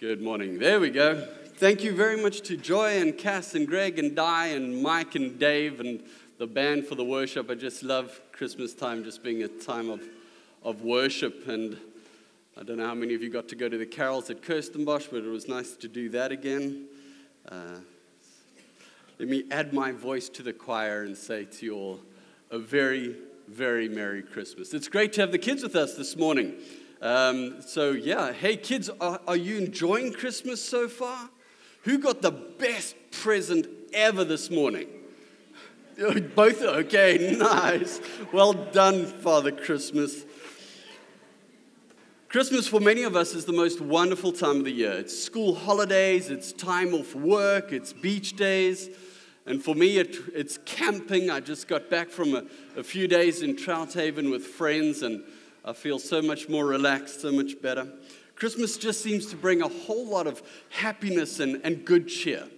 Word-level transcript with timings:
Good 0.00 0.22
morning. 0.22 0.58
There 0.58 0.80
we 0.80 0.88
go. 0.88 1.28
Thank 1.56 1.84
you 1.84 1.94
very 1.94 2.16
much 2.16 2.40
to 2.48 2.56
Joy 2.56 3.02
and 3.02 3.18
Cass 3.18 3.54
and 3.54 3.68
Greg 3.68 3.98
and 3.98 4.16
Di 4.16 4.46
and 4.46 4.82
Mike 4.82 5.14
and 5.14 5.38
Dave 5.38 5.78
and 5.78 6.02
the 6.38 6.46
band 6.46 6.86
for 6.86 6.94
the 6.94 7.04
worship. 7.04 7.50
I 7.50 7.54
just 7.54 7.82
love 7.82 8.18
Christmas 8.32 8.72
time 8.72 9.04
just 9.04 9.22
being 9.22 9.42
a 9.42 9.48
time 9.48 9.90
of, 9.90 10.00
of 10.62 10.80
worship. 10.80 11.46
And 11.48 11.76
I 12.56 12.62
don't 12.62 12.78
know 12.78 12.86
how 12.86 12.94
many 12.94 13.12
of 13.12 13.22
you 13.22 13.28
got 13.28 13.46
to 13.48 13.54
go 13.54 13.68
to 13.68 13.76
the 13.76 13.84
carols 13.84 14.30
at 14.30 14.40
Kirstenbosch, 14.40 15.10
but 15.10 15.18
it 15.18 15.28
was 15.28 15.48
nice 15.48 15.72
to 15.72 15.86
do 15.86 16.08
that 16.08 16.32
again. 16.32 16.86
Uh, 17.46 17.80
let 19.18 19.28
me 19.28 19.44
add 19.50 19.74
my 19.74 19.92
voice 19.92 20.30
to 20.30 20.42
the 20.42 20.54
choir 20.54 21.02
and 21.02 21.14
say 21.14 21.44
to 21.44 21.66
you 21.66 21.74
all 21.76 22.00
a 22.50 22.58
very, 22.58 23.16
very 23.48 23.86
Merry 23.86 24.22
Christmas. 24.22 24.72
It's 24.72 24.88
great 24.88 25.12
to 25.12 25.20
have 25.20 25.30
the 25.30 25.38
kids 25.38 25.62
with 25.62 25.76
us 25.76 25.94
this 25.94 26.16
morning. 26.16 26.54
Um, 27.02 27.62
so, 27.62 27.92
yeah, 27.92 28.32
hey 28.32 28.56
kids, 28.56 28.90
are, 29.00 29.20
are 29.26 29.36
you 29.36 29.56
enjoying 29.56 30.12
Christmas 30.12 30.62
so 30.62 30.86
far? 30.86 31.30
Who 31.84 31.98
got 31.98 32.20
the 32.20 32.30
best 32.30 32.94
present 33.10 33.66
ever 33.94 34.22
this 34.22 34.50
morning? 34.50 34.86
Both, 36.34 36.60
okay, 36.60 37.36
nice. 37.38 38.00
Well 38.32 38.52
done, 38.52 39.06
Father 39.06 39.50
Christmas. 39.50 40.24
Christmas 42.28 42.68
for 42.68 42.80
many 42.80 43.02
of 43.02 43.16
us 43.16 43.34
is 43.34 43.46
the 43.46 43.52
most 43.52 43.80
wonderful 43.80 44.30
time 44.30 44.58
of 44.58 44.64
the 44.64 44.70
year. 44.70 44.92
It's 44.92 45.18
school 45.18 45.54
holidays, 45.54 46.28
it's 46.28 46.52
time 46.52 46.92
off 46.92 47.14
work, 47.14 47.72
it's 47.72 47.94
beach 47.94 48.36
days. 48.36 48.90
And 49.46 49.64
for 49.64 49.74
me, 49.74 49.96
it, 49.96 50.16
it's 50.34 50.58
camping. 50.66 51.30
I 51.30 51.40
just 51.40 51.66
got 51.66 51.88
back 51.88 52.10
from 52.10 52.34
a, 52.34 52.44
a 52.76 52.84
few 52.84 53.08
days 53.08 53.40
in 53.42 53.56
Trouthaven 53.56 54.30
with 54.30 54.44
friends, 54.44 55.02
and 55.02 55.24
I 55.64 55.72
feel 55.72 55.98
so 55.98 56.22
much 56.22 56.48
more 56.48 56.66
relaxed, 56.66 57.20
so 57.20 57.30
much 57.32 57.60
better. 57.60 57.92
Christmas 58.34 58.78
just 58.78 59.02
seems 59.02 59.26
to 59.26 59.36
bring 59.36 59.60
a 59.60 59.68
whole 59.68 60.06
lot 60.06 60.26
of 60.26 60.42
happiness 60.70 61.40
and, 61.40 61.60
and 61.62 61.84
good 61.84 62.08
cheer. 62.08 62.48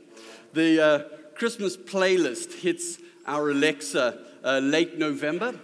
The 0.52 0.80
uh, 0.80 0.99
Christmas 1.35 1.77
playlist 1.77 2.60
hits 2.60 2.99
our 3.27 3.51
Alexa 3.51 4.18
uh, 4.45 4.59
late 4.59 4.99
November, 4.99 5.54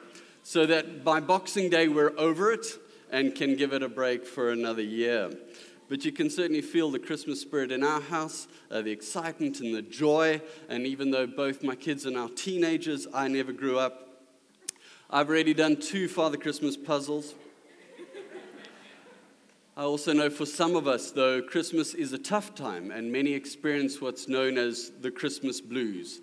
so 0.42 0.66
that 0.66 1.04
by 1.04 1.20
Boxing 1.20 1.70
Day 1.70 1.88
we're 1.88 2.18
over 2.18 2.52
it 2.52 2.66
and 3.10 3.34
can 3.34 3.54
give 3.54 3.72
it 3.72 3.82
a 3.82 3.88
break 3.88 4.26
for 4.26 4.50
another 4.50 4.82
year. 4.82 5.30
But 5.88 6.04
you 6.04 6.12
can 6.12 6.28
certainly 6.28 6.62
feel 6.62 6.90
the 6.90 6.98
Christmas 6.98 7.40
spirit 7.40 7.72
in 7.72 7.82
our 7.82 8.00
house, 8.00 8.48
uh, 8.70 8.82
the 8.82 8.90
excitement 8.90 9.60
and 9.60 9.74
the 9.74 9.82
joy. 9.82 10.40
And 10.68 10.86
even 10.86 11.10
though 11.10 11.26
both 11.26 11.62
my 11.62 11.74
kids 11.74 12.06
are 12.06 12.10
now 12.10 12.28
teenagers, 12.34 13.06
I 13.14 13.28
never 13.28 13.52
grew 13.52 13.78
up 13.78 14.07
I've 15.10 15.30
already 15.30 15.54
done 15.54 15.76
two 15.76 16.06
Father 16.06 16.36
Christmas 16.36 16.76
puzzles. 16.76 17.34
I 19.74 19.84
also 19.84 20.12
know 20.12 20.28
for 20.28 20.44
some 20.44 20.76
of 20.76 20.86
us, 20.86 21.12
though, 21.12 21.40
Christmas 21.40 21.94
is 21.94 22.12
a 22.12 22.18
tough 22.18 22.54
time, 22.54 22.90
and 22.90 23.10
many 23.10 23.32
experience 23.32 24.02
what's 24.02 24.28
known 24.28 24.58
as 24.58 24.92
the 25.00 25.10
Christmas 25.10 25.62
blues. 25.62 26.20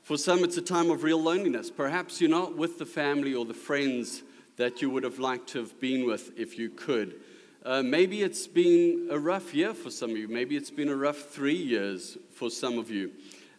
For 0.00 0.16
some, 0.16 0.42
it's 0.42 0.56
a 0.56 0.62
time 0.62 0.90
of 0.90 1.02
real 1.02 1.22
loneliness. 1.22 1.70
Perhaps 1.70 2.18
you're 2.18 2.30
not 2.30 2.56
with 2.56 2.78
the 2.78 2.86
family 2.86 3.34
or 3.34 3.44
the 3.44 3.52
friends 3.52 4.22
that 4.56 4.80
you 4.80 4.88
would 4.88 5.02
have 5.02 5.18
liked 5.18 5.50
to 5.50 5.58
have 5.58 5.78
been 5.78 6.06
with 6.06 6.30
if 6.34 6.58
you 6.58 6.70
could. 6.70 7.16
Uh, 7.62 7.82
maybe 7.82 8.22
it's 8.22 8.46
been 8.46 9.06
a 9.10 9.18
rough 9.18 9.52
year 9.52 9.74
for 9.74 9.90
some 9.90 10.12
of 10.12 10.16
you. 10.16 10.28
Maybe 10.28 10.56
it's 10.56 10.70
been 10.70 10.88
a 10.88 10.96
rough 10.96 11.18
three 11.28 11.52
years 11.52 12.16
for 12.32 12.48
some 12.48 12.78
of 12.78 12.90
you. 12.90 13.10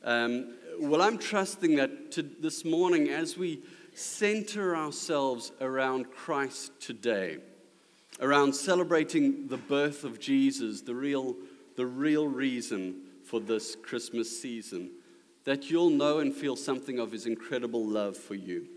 Um, 0.04 0.56
well, 0.80 1.04
I'm 1.04 1.20
trusting 1.20 1.76
that 1.76 2.12
to 2.14 2.24
this 2.24 2.66
morning, 2.66 3.10
as 3.10 3.38
we 3.38 3.62
center 3.96 4.76
ourselves 4.76 5.52
around 5.62 6.12
Christ 6.12 6.72
today, 6.80 7.38
around 8.20 8.54
celebrating 8.54 9.48
the 9.48 9.58
birth 9.58 10.04
of 10.04 10.20
Jesus, 10.20 10.82
the 10.82 10.96
real, 10.96 11.36
the 11.76 11.86
real 11.86 12.28
reason 12.28 13.02
for 13.24 13.40
this 13.40 13.76
Christmas 13.76 14.42
season, 14.42 14.92
that 15.46 15.70
you'll 15.70 15.90
know 15.90 16.20
and 16.20 16.34
feel 16.34 16.56
something 16.56 17.00
of 17.00 17.12
his 17.12 17.26
incredible 17.26 17.86
love 17.86 18.18
for 18.18 18.36
you. 18.36 18.68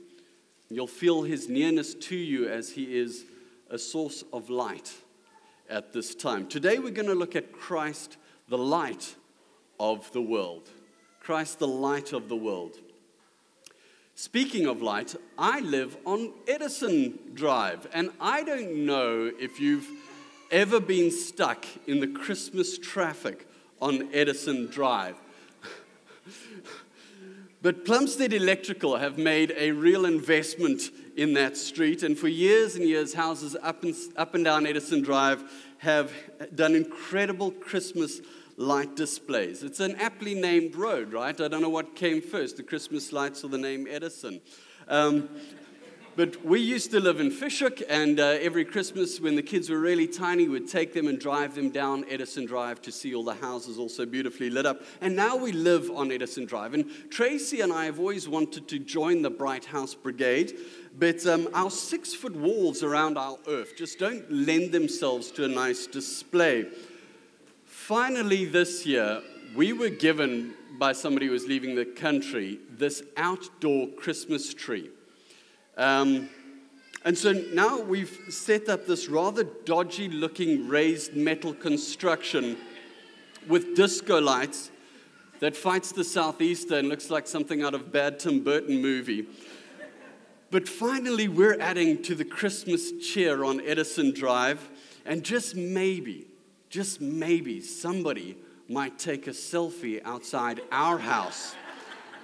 You'll 0.71 0.87
feel 0.87 1.23
his 1.23 1.49
nearness 1.49 1.95
to 1.95 2.17
you 2.17 2.49
as 2.49 2.71
he 2.71 2.97
is 2.97 3.25
a 3.71 3.79
source 3.79 4.23
of 4.33 4.51
light 4.51 4.93
at 5.69 5.93
this 5.93 6.15
time. 6.15 6.47
Today 6.47 6.79
we're 6.79 6.91
going 6.91 7.09
to 7.09 7.15
look 7.15 7.37
at 7.37 7.53
Christ, 7.53 8.17
the 8.49 8.59
light 8.59 9.15
of 9.81 10.11
the 10.13 10.23
world. 10.23 10.69
Christ, 11.21 11.59
the 11.59 11.69
light 11.69 12.13
of 12.13 12.29
the 12.29 12.37
world. 12.37 12.79
Speaking 14.21 14.67
of 14.67 14.83
light, 14.83 15.15
I 15.39 15.61
live 15.61 15.97
on 16.05 16.33
Edison 16.49 17.21
Drive, 17.35 17.87
and 17.93 18.11
I 18.21 18.43
don't 18.43 18.85
know 18.85 19.31
if 19.39 19.61
you've 19.61 19.89
ever 20.51 20.81
been 20.81 21.13
stuck 21.13 21.65
in 21.87 22.01
the 22.01 22.09
Christmas 22.09 22.79
traffic 22.79 23.47
on 23.81 24.13
Edison 24.13 24.67
Drive. 24.67 25.15
but 27.63 27.85
Plumstead 27.85 28.33
Electrical 28.33 28.97
have 28.97 29.19
made 29.19 29.55
a 29.57 29.71
real 29.71 30.05
investment 30.05 30.91
in 31.17 31.35
that 31.35 31.57
street, 31.57 32.03
and 32.03 32.19
for 32.19 32.27
years 32.27 32.75
and 32.75 32.85
years, 32.85 33.15
houses 33.15 33.57
up 33.63 33.85
and, 33.85 33.95
up 34.17 34.35
and 34.35 34.45
down 34.45 34.67
Edison 34.67 35.01
Drive 35.01 35.45
have 35.79 36.13
done 36.57 36.75
incredible 36.75 37.53
Christmas 37.53 38.21
light 38.59 38.97
displays. 38.97 39.63
It's 39.63 39.79
an 39.79 39.95
aptly 39.97 40.35
named 40.35 40.75
road, 40.75 41.13
right? 41.13 41.41
I 41.41 41.47
don't 41.47 41.63
know 41.63 41.69
what 41.69 41.95
came 41.95 42.21
first, 42.21 42.57
the 42.57 42.65
Christmas 42.65 43.13
lights 43.13 43.45
or 43.45 43.49
the 43.49 43.57
name 43.57 43.87
Edison. 43.89 44.41
Um, 44.89 45.29
but 46.17 46.45
we 46.45 46.59
used 46.59 46.91
to 46.91 46.99
live 46.99 47.21
in 47.21 47.31
Fish 47.31 47.61
Hoek, 47.61 47.81
and 47.89 48.19
uh, 48.19 48.39
every 48.41 48.65
Christmas, 48.65 49.21
when 49.21 49.37
the 49.37 49.43
kids 49.43 49.71
were 49.71 49.79
really 49.79 50.09
tiny, 50.09 50.49
we'd 50.49 50.67
take 50.67 50.93
them 50.93 51.07
and 51.07 51.21
drive 51.21 51.55
them 51.55 51.71
down 51.71 52.05
Edison 52.11 52.45
Drive 52.45 52.83
to 52.83 52.91
see 52.91 53.15
all 53.15 53.23
the 53.23 53.35
houses 53.35 53.79
also 53.79 54.05
beautifully 54.05 54.51
lit 54.51 54.67
up. 54.67 54.83
And 55.01 55.15
now 55.15 55.37
we 55.37 55.53
live 55.53 55.89
on 55.93 56.11
Edison 56.11 56.45
Drive. 56.45 56.75
And 56.75 56.91
Tracy 57.11 57.61
and 57.61 57.73
I 57.73 57.85
have 57.85 58.01
always 58.01 58.29
wanted 58.29 58.67
to 58.67 58.81
join 58.81 59.23
the 59.23 59.31
Bright 59.31 59.67
House 59.67 59.95
Brigade, 59.95 60.59
but 60.99 61.25
um, 61.29 61.49
our 61.55 61.71
six 61.71 62.13
foot 62.13 62.35
walls 62.35 62.83
around 62.83 63.17
our 63.17 63.39
earth 63.47 63.77
just 63.77 64.01
don't 64.01 64.29
lend 64.29 64.73
themselves 64.73 65.31
to 65.31 65.45
a 65.45 65.49
nice 65.49 65.87
display. 65.87 66.67
Finally, 67.89 68.45
this 68.45 68.85
year, 68.85 69.23
we 69.57 69.73
were 69.73 69.89
given 69.89 70.53
by 70.79 70.93
somebody 70.93 71.25
who 71.25 71.33
was 71.33 71.47
leaving 71.47 71.75
the 71.75 71.87
country 71.87 72.59
this 72.69 73.03
outdoor 73.17 73.89
Christmas 73.89 74.53
tree. 74.53 74.91
Um, 75.79 76.29
and 77.07 77.17
so 77.17 77.33
now 77.55 77.81
we've 77.81 78.15
set 78.29 78.69
up 78.69 78.87
this 78.87 79.09
rather 79.09 79.43
dodgy 79.43 80.11
looking 80.11 80.69
raised 80.69 81.17
metal 81.17 81.55
construction 81.55 82.59
with 83.49 83.75
disco 83.75 84.21
lights 84.21 84.71
that 85.41 85.57
fights 85.57 85.91
the 85.91 86.05
southeaster 86.05 86.77
and 86.77 86.91
looks 86.91 87.09
like 87.09 87.27
something 87.27 87.63
out 87.63 87.73
of 87.73 87.91
bad 87.91 88.19
Tim 88.19 88.45
Burton 88.45 88.83
movie. 88.83 89.29
But 90.51 90.69
finally, 90.69 91.27
we're 91.27 91.59
adding 91.59 92.03
to 92.03 92.15
the 92.15 92.27
Christmas 92.27 92.93
cheer 93.01 93.45
on 93.45 93.63
Edison 93.63 94.13
Drive, 94.13 94.69
and 95.07 95.25
just 95.25 95.57
maybe, 95.57 96.28
just 96.69 97.01
maybe 97.01 97.61
somebody 97.61 98.37
might 98.69 98.99
take 98.99 99.27
a 99.27 99.31
selfie 99.31 100.03
outside 100.05 100.61
our 100.71 100.99
house, 100.99 101.55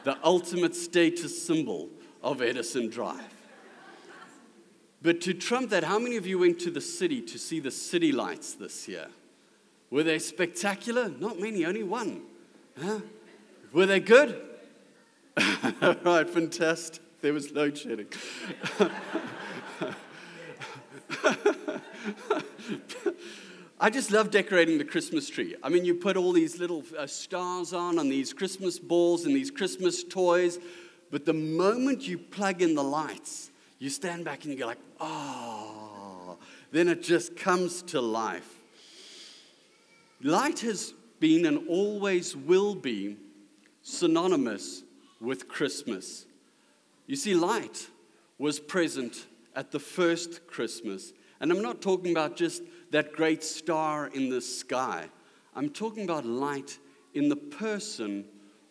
the 0.05 0.17
ultimate 0.23 0.77
status 0.77 1.47
symbol 1.47 1.89
of 2.23 2.43
Edison 2.43 2.91
Drive. 2.91 3.23
But 5.01 5.21
to 5.23 5.35
trump 5.35 5.71
that, 5.71 5.85
how 5.85 5.99
many 5.99 6.17
of 6.17 6.27
you 6.27 6.39
went 6.39 6.59
to 6.61 6.71
the 6.71 6.81
city 6.81 7.21
to 7.23 7.39
see 7.39 7.61
the 7.61 7.71
city 7.71 8.13
lights 8.13 8.55
this 8.55 8.89
year? 8.89 9.09
Were 9.91 10.03
they 10.03 10.19
spectacular? 10.19 11.09
Not 11.09 11.39
many, 11.39 11.65
only 11.67 11.83
one. 11.83 12.23
Huh? 12.81 13.01
Were 13.73 13.87
they 13.87 14.01
good? 14.01 14.43
right, 15.83 16.29
fantastic. 16.29 17.03
There 17.21 17.33
was 17.33 17.53
load 17.53 17.79
shedding. 17.79 18.07
I 23.81 23.91
just 23.91 24.13
love 24.13 24.31
decorating 24.31 24.79
the 24.79 24.85
Christmas 24.85 25.29
tree. 25.29 25.57
I 25.63 25.69
mean, 25.69 25.85
you 25.85 25.95
put 25.95 26.17
all 26.17 26.33
these 26.33 26.59
little 26.59 26.85
uh, 26.97 27.09
stars 27.09 27.73
on 27.73 27.99
and 27.99 28.11
these 28.11 28.33
Christmas 28.33 28.79
balls 28.79 29.25
and 29.25 29.35
these 29.35 29.51
Christmas 29.51 30.05
toys, 30.05 30.61
but 31.11 31.25
the 31.25 31.33
moment 31.33 32.07
you 32.07 32.17
plug 32.17 32.63
in 32.63 32.77
the 32.77 32.85
lights, 32.85 33.51
you 33.81 33.91
stand 33.91 34.25
back 34.25 34.45
and 34.45 34.53
you 34.53 34.59
go 34.59 34.67
like, 34.67 34.79
oh, 35.01 36.39
then 36.71 36.87
it 36.87 37.03
just 37.03 37.37
comes 37.37 37.83
to 37.83 38.01
life. 38.01 38.49
Light 40.23 40.61
has 40.61 40.95
been 41.19 41.45
and 41.45 41.69
always 41.69 42.37
will 42.37 42.77
be 42.77 43.17
synonymous 43.83 44.85
with 45.21 45.49
Christmas. 45.49 46.27
You 47.07 47.17
see, 47.17 47.35
light 47.35 47.89
was 48.39 48.61
present 48.61 49.27
at 49.57 49.73
the 49.73 49.81
first 49.81 50.47
Christmas. 50.47 51.13
And 51.41 51.51
I'm 51.51 51.61
not 51.61 51.83
talking 51.83 52.13
about 52.13 52.37
just 52.37 52.63
that 52.95 53.13
great 53.13 53.43
star 53.43 54.07
in 54.07 54.29
the 54.29 54.41
sky. 54.41 55.05
I'm 55.57 55.69
talking 55.69 56.05
about 56.05 56.25
light 56.25 56.79
in 57.13 57.29
the 57.29 57.35
person 57.35 58.25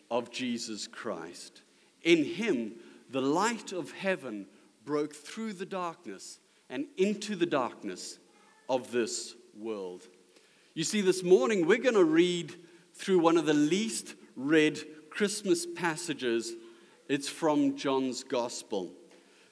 of 0.09 0.31
Jesus 0.31 0.87
Christ. 0.87 1.61
In 2.03 2.23
him, 2.23 2.75
the 3.09 3.19
light 3.19 3.73
of 3.73 3.91
heaven 3.91 4.45
broke 4.85 5.13
through 5.13 5.51
the 5.51 5.65
darkness 5.65 6.39
and 6.69 6.85
into 6.95 7.35
the 7.35 7.45
darkness 7.45 8.17
of 8.69 8.93
this 8.93 9.35
world. 9.59 10.07
You 10.73 10.85
see, 10.85 11.01
this 11.01 11.21
morning 11.21 11.67
we're 11.67 11.77
going 11.79 11.93
to 11.95 12.05
read 12.05 12.55
through 12.93 13.19
one 13.19 13.35
of 13.35 13.45
the 13.45 13.53
least 13.53 14.15
read 14.37 14.79
Christmas 15.09 15.65
passages. 15.65 16.53
It's 17.09 17.27
from 17.27 17.75
John's 17.75 18.23
Gospel. 18.23 18.93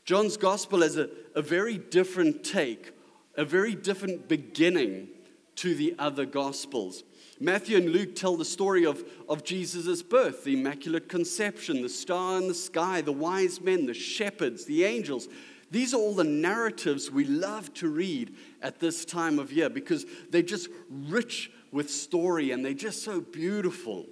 John's 0.05 0.37
Gospel 0.37 0.81
has 0.81 0.95
a, 0.95 1.09
a 1.35 1.41
very 1.41 1.77
different 1.77 2.45
take, 2.45 2.93
a 3.35 3.45
very 3.45 3.75
different 3.75 4.27
beginning 4.27 5.07
to 5.55 5.75
the 5.75 5.95
other 5.99 6.25
Gospels. 6.25 7.03
Matthew 7.39 7.77
and 7.77 7.89
Luke 7.89 8.15
tell 8.15 8.37
the 8.37 8.45
story 8.45 8.85
of, 8.85 9.03
of 9.27 9.43
Jesus' 9.43 10.03
birth, 10.03 10.43
the 10.43 10.53
Immaculate 10.53 11.09
Conception, 11.09 11.81
the 11.81 11.89
star 11.89 12.37
in 12.37 12.47
the 12.47 12.53
sky, 12.53 13.01
the 13.01 13.11
wise 13.11 13.59
men, 13.59 13.85
the 13.85 13.93
shepherds, 13.93 14.65
the 14.65 14.83
angels. 14.83 15.27
These 15.71 15.93
are 15.93 15.97
all 15.97 16.13
the 16.13 16.23
narratives 16.23 17.09
we 17.09 17.25
love 17.25 17.73
to 17.75 17.87
read 17.87 18.35
at 18.61 18.79
this 18.79 19.05
time 19.05 19.39
of 19.39 19.51
year 19.51 19.69
because 19.69 20.05
they're 20.29 20.41
just 20.41 20.69
rich 20.89 21.51
with 21.71 21.89
story 21.89 22.51
and 22.51 22.63
they're 22.63 22.73
just 22.73 23.03
so 23.03 23.21
beautiful. 23.21 24.05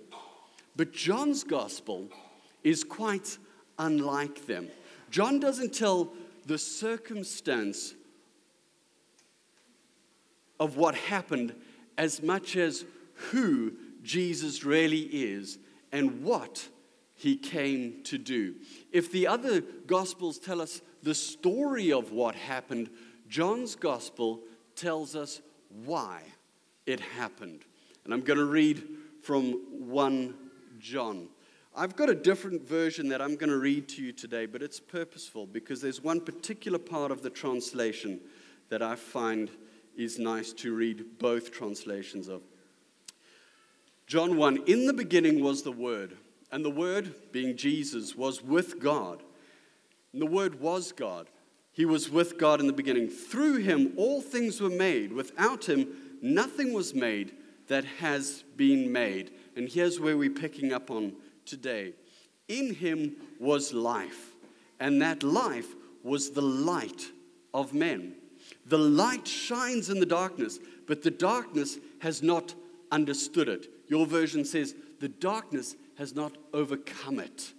But 0.75 0.93
John's 0.93 1.43
gospel 1.43 2.07
is 2.63 2.83
quite 2.83 3.37
unlike 3.77 4.47
them. 4.47 4.69
John 5.11 5.39
doesn't 5.39 5.73
tell 5.73 6.13
the 6.45 6.57
circumstance 6.57 7.93
of 10.59 10.77
what 10.77 10.95
happened 10.95 11.55
as 11.97 12.21
much 12.21 12.55
as 12.55 12.85
who 13.31 13.73
Jesus 14.01 14.63
really 14.63 15.01
is 15.01 15.57
and 15.91 16.23
what 16.23 16.67
he 17.15 17.35
came 17.35 18.01
to 18.03 18.17
do. 18.17 18.55
If 18.91 19.11
the 19.11 19.27
other 19.27 19.61
gospels 19.61 20.39
tell 20.39 20.61
us 20.61 20.81
the 21.03 21.15
story 21.15 21.91
of 21.91 22.11
what 22.11 22.35
happened, 22.35 22.89
John's 23.27 23.75
gospel 23.75 24.41
tells 24.75 25.15
us 25.15 25.41
why 25.85 26.21
it 26.85 26.99
happened. 26.99 27.65
And 28.05 28.13
I'm 28.13 28.21
going 28.21 28.39
to 28.39 28.45
read 28.45 28.83
from 29.21 29.51
1 29.87 30.33
John. 30.79 31.27
I've 31.75 31.95
got 31.95 32.09
a 32.09 32.15
different 32.15 32.67
version 32.67 33.09
that 33.09 33.21
I'm 33.21 33.35
going 33.35 33.49
to 33.51 33.59
read 33.59 33.87
to 33.89 34.01
you 34.01 34.11
today, 34.11 34.45
but 34.45 34.63
it's 34.63 34.79
purposeful 34.79 35.45
because 35.45 35.81
there's 35.81 36.01
one 36.01 36.21
particular 36.21 36.79
part 36.79 37.11
of 37.11 37.21
the 37.21 37.29
translation 37.29 38.19
that 38.69 38.81
I 38.81 38.95
find 38.95 39.49
is 39.99 40.17
nice 40.17 40.53
to 40.53 40.73
read 40.73 41.19
both 41.19 41.51
translations 41.51 42.27
of. 42.27 42.41
John 44.07 44.37
1 44.37 44.63
In 44.65 44.87
the 44.87 44.93
beginning 44.93 45.43
was 45.43 45.61
the 45.61 45.71
Word, 45.71 46.15
and 46.51 46.63
the 46.63 46.69
Word, 46.69 47.13
being 47.31 47.57
Jesus, 47.57 48.15
was 48.15 48.41
with 48.41 48.79
God. 48.79 49.21
And 50.13 50.21
the 50.21 50.25
Word 50.25 50.59
was 50.59 50.91
God. 50.91 51.27
He 51.71 51.85
was 51.85 52.09
with 52.09 52.37
God 52.37 52.59
in 52.59 52.67
the 52.67 52.73
beginning. 52.73 53.09
Through 53.09 53.57
him, 53.57 53.93
all 53.95 54.21
things 54.21 54.59
were 54.59 54.69
made. 54.69 55.13
Without 55.13 55.69
him, 55.69 55.87
nothing 56.21 56.73
was 56.73 56.93
made 56.93 57.33
that 57.67 57.85
has 57.85 58.43
been 58.55 58.91
made. 58.91 59.31
And 59.55 59.69
here's 59.69 59.99
where 59.99 60.17
we're 60.17 60.29
picking 60.31 60.73
up 60.73 60.89
on 60.89 61.13
today. 61.45 61.93
In 62.47 62.73
him 62.73 63.15
was 63.39 63.73
life, 63.73 64.31
and 64.79 65.01
that 65.01 65.23
life 65.23 65.75
was 66.03 66.31
the 66.31 66.41
light 66.41 67.11
of 67.53 67.73
men. 67.73 68.15
The 68.65 68.77
light 68.77 69.27
shines 69.27 69.89
in 69.89 69.99
the 69.99 70.05
darkness, 70.05 70.59
but 70.87 71.01
the 71.01 71.11
darkness 71.11 71.77
has 71.99 72.23
not 72.23 72.53
understood 72.91 73.49
it. 73.49 73.67
Your 73.87 74.05
version 74.05 74.45
says, 74.45 74.75
the 74.99 75.09
darkness 75.09 75.75
has 75.97 76.15
not 76.15 76.37
overcome 76.53 77.19
it. 77.19 77.53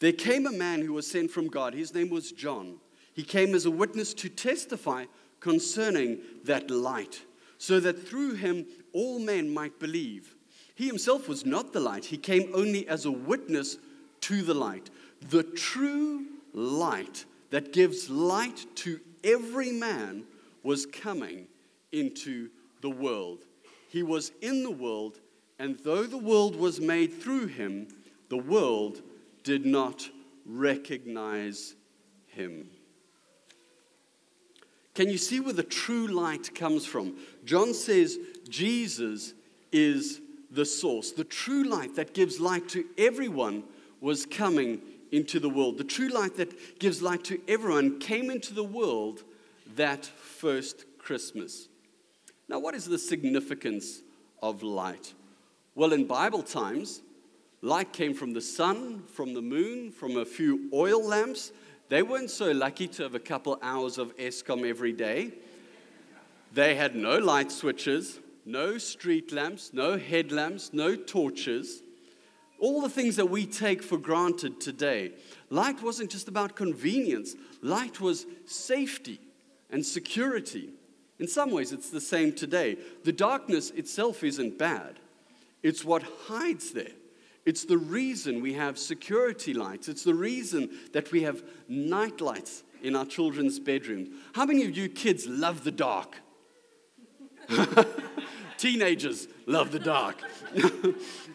There 0.00 0.12
came 0.12 0.46
a 0.46 0.52
man 0.52 0.82
who 0.82 0.92
was 0.92 1.06
sent 1.06 1.30
from 1.30 1.48
God. 1.48 1.74
His 1.74 1.94
name 1.94 2.10
was 2.10 2.32
John. 2.32 2.76
He 3.14 3.22
came 3.22 3.54
as 3.54 3.64
a 3.64 3.70
witness 3.70 4.12
to 4.14 4.28
testify 4.28 5.06
concerning 5.40 6.18
that 6.44 6.70
light, 6.70 7.22
so 7.58 7.78
that 7.80 8.08
through 8.08 8.34
him 8.34 8.66
all 8.92 9.18
men 9.18 9.52
might 9.52 9.78
believe. 9.78 10.34
He 10.74 10.86
himself 10.86 11.28
was 11.28 11.46
not 11.46 11.72
the 11.72 11.80
light, 11.80 12.06
he 12.06 12.16
came 12.16 12.50
only 12.54 12.88
as 12.88 13.04
a 13.04 13.10
witness 13.12 13.78
to 14.22 14.42
the 14.42 14.54
light. 14.54 14.90
The 15.28 15.42
true 15.42 16.26
light 16.52 17.24
that 17.50 17.72
gives 17.72 18.10
light 18.10 18.66
to 18.76 19.00
every 19.24 19.72
man 19.72 20.24
was 20.62 20.86
coming 20.86 21.46
into 21.92 22.50
the 22.82 22.90
world. 22.90 23.40
He 23.88 24.02
was 24.02 24.30
in 24.42 24.62
the 24.62 24.70
world, 24.70 25.20
and 25.58 25.78
though 25.80 26.04
the 26.04 26.18
world 26.18 26.54
was 26.56 26.80
made 26.80 27.22
through 27.22 27.46
him, 27.46 27.88
the 28.28 28.36
world 28.36 29.02
did 29.42 29.64
not 29.64 30.08
recognize 30.44 31.74
him. 32.26 32.68
Can 34.94 35.10
you 35.10 35.18
see 35.18 35.40
where 35.40 35.52
the 35.52 35.62
true 35.62 36.06
light 36.06 36.54
comes 36.54 36.86
from? 36.86 37.16
John 37.44 37.74
says 37.74 38.18
Jesus 38.48 39.34
is 39.72 40.20
the 40.50 40.64
source. 40.64 41.10
The 41.10 41.24
true 41.24 41.64
light 41.64 41.96
that 41.96 42.14
gives 42.14 42.38
light 42.38 42.68
to 42.70 42.84
everyone 42.96 43.64
was 44.00 44.24
coming 44.24 44.80
into 45.14 45.38
the 45.38 45.48
world. 45.48 45.78
The 45.78 45.84
true 45.84 46.08
light 46.08 46.36
that 46.36 46.78
gives 46.78 47.00
light 47.00 47.24
to 47.24 47.40
everyone 47.48 47.98
came 47.98 48.30
into 48.30 48.52
the 48.52 48.64
world 48.64 49.22
that 49.76 50.04
first 50.04 50.84
Christmas. 50.98 51.68
Now, 52.48 52.58
what 52.58 52.74
is 52.74 52.84
the 52.84 52.98
significance 52.98 54.02
of 54.42 54.62
light? 54.62 55.14
Well, 55.74 55.92
in 55.92 56.06
Bible 56.06 56.42
times, 56.42 57.00
light 57.62 57.92
came 57.92 58.14
from 58.14 58.32
the 58.32 58.40
sun, 58.40 59.04
from 59.06 59.34
the 59.34 59.42
moon, 59.42 59.90
from 59.90 60.16
a 60.16 60.24
few 60.24 60.68
oil 60.72 61.02
lamps. 61.02 61.52
They 61.88 62.02
weren't 62.02 62.30
so 62.30 62.52
lucky 62.52 62.88
to 62.88 63.04
have 63.04 63.14
a 63.14 63.20
couple 63.20 63.58
hours 63.62 63.98
of 63.98 64.16
Eskom 64.16 64.68
every 64.68 64.92
day. 64.92 65.32
They 66.52 66.74
had 66.74 66.94
no 66.94 67.18
light 67.18 67.50
switches, 67.50 68.20
no 68.44 68.78
street 68.78 69.32
lamps, 69.32 69.72
no 69.72 69.96
headlamps, 69.96 70.72
no 70.72 70.94
torches. 70.94 71.82
All 72.64 72.80
the 72.80 72.88
things 72.88 73.16
that 73.16 73.28
we 73.28 73.44
take 73.44 73.82
for 73.82 73.98
granted 73.98 74.58
today. 74.58 75.12
Light 75.50 75.82
wasn't 75.82 76.10
just 76.10 76.28
about 76.28 76.56
convenience, 76.56 77.36
light 77.60 78.00
was 78.00 78.24
safety 78.46 79.20
and 79.68 79.84
security. 79.84 80.70
In 81.18 81.28
some 81.28 81.50
ways, 81.50 81.72
it's 81.72 81.90
the 81.90 82.00
same 82.00 82.32
today. 82.32 82.78
The 83.04 83.12
darkness 83.12 83.68
itself 83.68 84.24
isn't 84.24 84.56
bad, 84.56 84.98
it's 85.62 85.84
what 85.84 86.04
hides 86.26 86.70
there. 86.70 86.94
It's 87.44 87.66
the 87.66 87.76
reason 87.76 88.40
we 88.40 88.54
have 88.54 88.78
security 88.78 89.52
lights. 89.52 89.90
It's 89.90 90.04
the 90.04 90.14
reason 90.14 90.70
that 90.94 91.12
we 91.12 91.24
have 91.24 91.42
night 91.68 92.22
lights 92.22 92.62
in 92.82 92.96
our 92.96 93.04
children's 93.04 93.60
bedrooms. 93.60 94.08
How 94.32 94.46
many 94.46 94.64
of 94.64 94.74
you 94.74 94.88
kids 94.88 95.26
love 95.26 95.64
the 95.64 95.70
dark? 95.70 96.16
Teenagers 98.56 99.28
love 99.44 99.70
the 99.70 99.78
dark. 99.80 100.22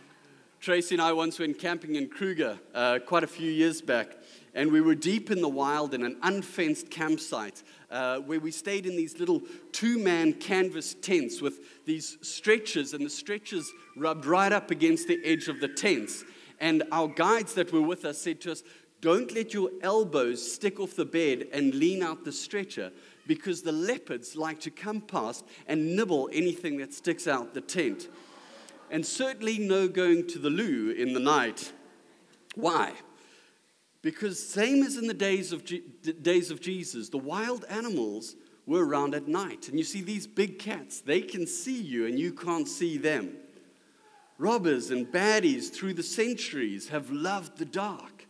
Tracy 0.59 0.95
and 0.95 1.01
I 1.01 1.13
once 1.13 1.39
went 1.39 1.57
camping 1.57 1.95
in 1.95 2.09
Kruger 2.09 2.59
uh, 2.75 2.99
quite 3.05 3.23
a 3.23 3.27
few 3.27 3.49
years 3.49 3.81
back, 3.81 4.17
and 4.53 4.69
we 4.73 4.81
were 4.81 4.93
deep 4.93 5.31
in 5.31 5.41
the 5.41 5.47
wild 5.47 5.93
in 5.93 6.03
an 6.03 6.17
unfenced 6.21 6.89
campsite 6.89 7.63
uh, 7.89 8.17
where 8.19 8.41
we 8.41 8.51
stayed 8.51 8.85
in 8.85 8.97
these 8.97 9.19
little 9.19 9.41
two 9.71 9.97
man 9.97 10.33
canvas 10.33 10.95
tents 10.95 11.41
with 11.41 11.85
these 11.85 12.17
stretchers, 12.21 12.93
and 12.93 13.05
the 13.05 13.09
stretchers 13.09 13.71
rubbed 13.95 14.25
right 14.25 14.51
up 14.51 14.69
against 14.69 15.07
the 15.07 15.21
edge 15.23 15.47
of 15.47 15.61
the 15.61 15.69
tents. 15.69 16.25
And 16.59 16.83
our 16.91 17.07
guides 17.07 17.53
that 17.53 17.71
were 17.71 17.81
with 17.81 18.03
us 18.03 18.17
said 18.17 18.41
to 18.41 18.51
us, 18.51 18.63
Don't 18.99 19.33
let 19.33 19.53
your 19.53 19.69
elbows 19.81 20.51
stick 20.51 20.77
off 20.81 20.93
the 20.93 21.05
bed 21.05 21.47
and 21.53 21.73
lean 21.73 22.03
out 22.03 22.25
the 22.25 22.33
stretcher 22.33 22.91
because 23.27 23.61
the 23.61 23.71
leopards 23.71 24.35
like 24.35 24.59
to 24.59 24.71
come 24.71 24.99
past 24.99 25.45
and 25.69 25.95
nibble 25.95 26.29
anything 26.33 26.79
that 26.79 26.93
sticks 26.93 27.29
out 27.29 27.53
the 27.53 27.61
tent. 27.61 28.09
And 28.91 29.05
certainly 29.05 29.59
no 29.59 29.87
going 29.87 30.27
to 30.27 30.39
the 30.39 30.49
loo 30.49 30.91
in 30.91 31.13
the 31.13 31.19
night. 31.19 31.71
Why? 32.55 32.93
Because, 34.01 34.41
same 34.41 34.83
as 34.83 34.97
in 34.97 35.07
the 35.07 35.13
days 35.13 35.51
of, 35.51 35.65
G- 35.65 35.83
days 36.21 36.51
of 36.51 36.61
Jesus, 36.61 37.09
the 37.09 37.17
wild 37.17 37.65
animals 37.69 38.35
were 38.65 38.85
around 38.85 39.15
at 39.15 39.27
night. 39.27 39.67
And 39.67 39.77
you 39.77 39.83
see 39.83 40.01
these 40.01 40.27
big 40.27 40.59
cats, 40.59 41.01
they 41.01 41.21
can 41.21 41.45
see 41.47 41.81
you 41.81 42.05
and 42.05 42.17
you 42.17 42.31
can't 42.31 42.67
see 42.67 42.97
them. 42.97 43.35
Robbers 44.37 44.89
and 44.89 45.07
baddies 45.07 45.69
through 45.69 45.95
the 45.95 46.03
centuries 46.03 46.87
have 46.89 47.11
loved 47.11 47.57
the 47.57 47.65
dark. 47.65 48.25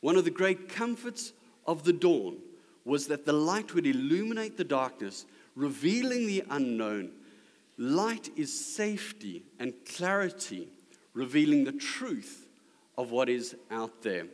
One 0.00 0.16
of 0.16 0.24
the 0.24 0.30
great 0.30 0.68
comforts 0.68 1.32
of 1.66 1.84
the 1.84 1.92
dawn 1.92 2.38
was 2.84 3.06
that 3.06 3.24
the 3.24 3.32
light 3.32 3.74
would 3.74 3.86
illuminate 3.86 4.56
the 4.56 4.64
darkness, 4.64 5.26
revealing 5.54 6.26
the 6.26 6.44
unknown. 6.50 7.10
Light 7.78 8.30
is 8.36 8.52
safety 8.52 9.44
and 9.60 9.72
clarity, 9.86 10.68
revealing 11.14 11.62
the 11.62 11.72
truth 11.72 12.48
of 12.96 13.12
what 13.12 13.28
is 13.28 13.54
out 13.70 14.02
there. 14.02 14.26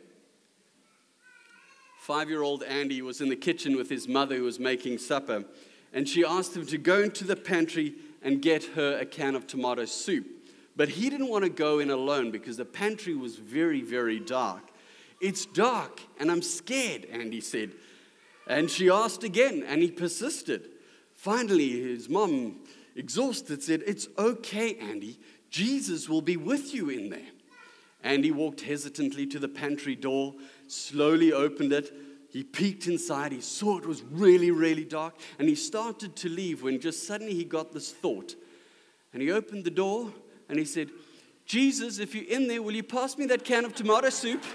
Five 1.99 2.27
year 2.29 2.41
old 2.41 2.63
Andy 2.63 3.03
was 3.03 3.21
in 3.21 3.29
the 3.29 3.35
kitchen 3.35 3.75
with 3.75 3.89
his 3.89 4.07
mother 4.07 4.35
who 4.35 4.43
was 4.43 4.59
making 4.59 4.97
supper, 4.97 5.45
and 5.93 6.09
she 6.09 6.25
asked 6.25 6.55
him 6.55 6.65
to 6.65 6.77
go 6.77 7.01
into 7.01 7.23
the 7.23 7.35
pantry 7.35 7.93
and 8.23 8.41
get 8.41 8.63
her 8.63 8.97
a 8.97 9.05
can 9.05 9.35
of 9.35 9.45
tomato 9.45 9.85
soup. 9.85 10.25
But 10.75 10.89
he 10.89 11.09
didn't 11.09 11.29
want 11.29 11.43
to 11.43 11.49
go 11.49 11.79
in 11.79 11.91
alone 11.91 12.31
because 12.31 12.57
the 12.57 12.65
pantry 12.65 13.15
was 13.15 13.37
very, 13.37 13.81
very 13.81 14.19
dark. 14.19 14.63
It's 15.21 15.45
dark 15.45 16.01
and 16.19 16.29
I'm 16.31 16.41
scared, 16.41 17.05
Andy 17.11 17.41
said. 17.41 17.71
And 18.47 18.69
she 18.69 18.89
asked 18.89 19.23
again, 19.23 19.63
and 19.67 19.81
he 19.81 19.89
persisted. 19.89 20.69
Finally, 21.15 21.81
his 21.81 22.09
mom 22.09 22.57
exhausted, 22.95 23.63
said, 23.63 23.83
It's 23.85 24.07
okay, 24.17 24.75
Andy. 24.75 25.19
Jesus 25.49 26.09
will 26.09 26.21
be 26.21 26.37
with 26.37 26.73
you 26.73 26.89
in 26.89 27.09
there. 27.09 27.19
Andy 28.03 28.31
walked 28.31 28.61
hesitantly 28.61 29.25
to 29.27 29.39
the 29.39 29.47
pantry 29.47 29.95
door, 29.95 30.35
slowly 30.67 31.33
opened 31.33 31.73
it. 31.73 31.93
He 32.29 32.43
peeked 32.43 32.87
inside. 32.87 33.31
He 33.31 33.41
saw 33.41 33.77
it 33.77 33.85
was 33.85 34.03
really, 34.03 34.51
really 34.51 34.83
dark. 34.83 35.15
And 35.39 35.47
he 35.47 35.55
started 35.55 36.15
to 36.17 36.29
leave 36.29 36.61
when 36.61 36.79
just 36.79 37.07
suddenly 37.07 37.33
he 37.33 37.45
got 37.45 37.71
this 37.71 37.91
thought. 37.91 38.35
And 39.13 39.21
he 39.21 39.31
opened 39.31 39.63
the 39.63 39.71
door 39.71 40.11
and 40.49 40.59
he 40.59 40.65
said, 40.65 40.89
Jesus, 41.45 41.99
if 41.99 42.13
you're 42.13 42.25
in 42.25 42.47
there, 42.47 42.61
will 42.61 42.73
you 42.73 42.83
pass 42.83 43.17
me 43.17 43.25
that 43.27 43.45
can 43.45 43.65
of 43.65 43.73
tomato 43.73 44.09
soup? 44.09 44.43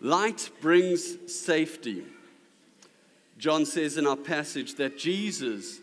Light 0.00 0.50
brings 0.60 1.34
safety. 1.34 2.04
John 3.38 3.64
says 3.64 3.96
in 3.96 4.06
our 4.06 4.16
passage 4.16 4.74
that 4.74 4.98
Jesus 4.98 5.78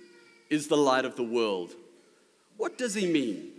is 0.49 0.67
the 0.67 0.77
light 0.77 1.05
of 1.05 1.15
the 1.15 1.23
world. 1.23 1.73
What 2.57 2.77
does 2.77 2.93
he 2.93 3.07
mean? 3.07 3.51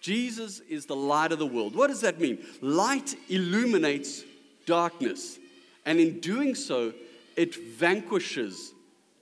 Jesus 0.00 0.60
is 0.68 0.86
the 0.86 0.96
light 0.96 1.32
of 1.32 1.38
the 1.38 1.46
world. 1.46 1.74
What 1.74 1.88
does 1.88 2.02
that 2.02 2.20
mean? 2.20 2.44
Light 2.60 3.16
illuminates 3.28 4.24
darkness, 4.66 5.38
and 5.86 5.98
in 5.98 6.20
doing 6.20 6.54
so, 6.54 6.92
it 7.36 7.54
vanquishes 7.54 8.72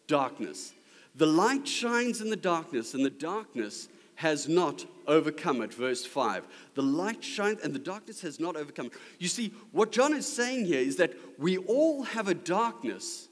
darkness. 0.07 0.73
The 1.15 1.27
light 1.27 1.67
shines 1.67 2.21
in 2.21 2.31
the 2.31 2.37
darkness, 2.37 2.95
and 2.95 3.05
the 3.05 3.11
darkness 3.11 3.89
has 4.17 4.49
not 4.49 4.85
overcome 5.07 5.63
it. 5.63 5.73
Verse 5.73 6.05
5. 6.05 6.47
The 6.75 6.83
light 6.83 7.23
shines, 7.23 7.61
and 7.63 7.75
the 7.75 7.79
darkness 7.79 8.21
has 8.23 8.41
not 8.41 8.57
overcome 8.57 8.87
it. 8.87 8.93
You 9.19 9.29
see, 9.29 9.53
what 9.73 9.93
John 9.93 10.15
is 10.15 10.27
saying 10.27 10.67
here 10.67 10.81
is 10.81 10.97
that 10.97 11.15
we 11.39 11.59
all 11.59 12.03
have 12.03 12.29
a 12.29 12.35
darkness 12.35 13.29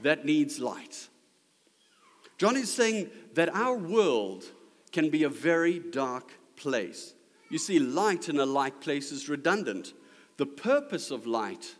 that 0.00 0.24
needs 0.24 0.58
light. 0.58 1.08
John 2.38 2.56
is 2.56 2.72
saying 2.72 3.10
that 3.34 3.54
our 3.54 3.76
world 3.76 4.44
can 4.92 5.10
be 5.10 5.24
a 5.24 5.28
very 5.28 5.78
dark 5.78 6.32
place. 6.56 7.14
You 7.50 7.58
see, 7.58 7.78
light 7.78 8.28
in 8.28 8.38
a 8.38 8.46
light 8.46 8.80
place 8.80 9.12
is 9.12 9.28
redundant. 9.28 9.94
The 10.36 10.46
purpose 10.46 11.10
of 11.10 11.26
light 11.26 11.76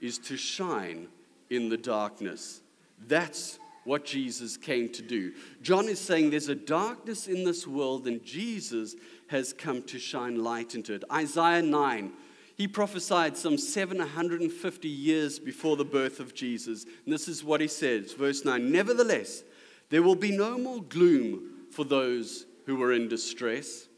is 0.00 0.18
to 0.18 0.36
shine 0.36 1.08
in 1.50 1.68
the 1.68 1.76
darkness. 1.76 2.60
That's 3.06 3.58
what 3.84 4.04
Jesus 4.04 4.56
came 4.56 4.88
to 4.90 5.02
do. 5.02 5.32
John 5.62 5.88
is 5.88 6.00
saying 6.00 6.30
there's 6.30 6.48
a 6.48 6.54
darkness 6.54 7.26
in 7.26 7.44
this 7.44 7.66
world, 7.66 8.06
and 8.06 8.24
Jesus 8.24 8.94
has 9.28 9.52
come 9.52 9.82
to 9.84 9.98
shine 9.98 10.42
light 10.42 10.74
into 10.74 10.94
it. 10.94 11.04
Isaiah 11.12 11.62
9, 11.62 12.12
he 12.60 12.68
prophesied 12.68 13.38
some 13.38 13.56
750 13.56 14.86
years 14.86 15.38
before 15.38 15.78
the 15.78 15.84
birth 15.84 16.20
of 16.20 16.34
Jesus. 16.34 16.84
And 17.06 17.14
this 17.14 17.26
is 17.26 17.42
what 17.42 17.62
he 17.62 17.66
says, 17.66 18.12
verse 18.12 18.44
9 18.44 18.70
Nevertheless, 18.70 19.44
there 19.88 20.02
will 20.02 20.14
be 20.14 20.30
no 20.30 20.58
more 20.58 20.82
gloom 20.82 21.64
for 21.70 21.86
those 21.86 22.44
who 22.66 22.82
are 22.82 22.92
in 22.92 23.08
distress. 23.08 23.88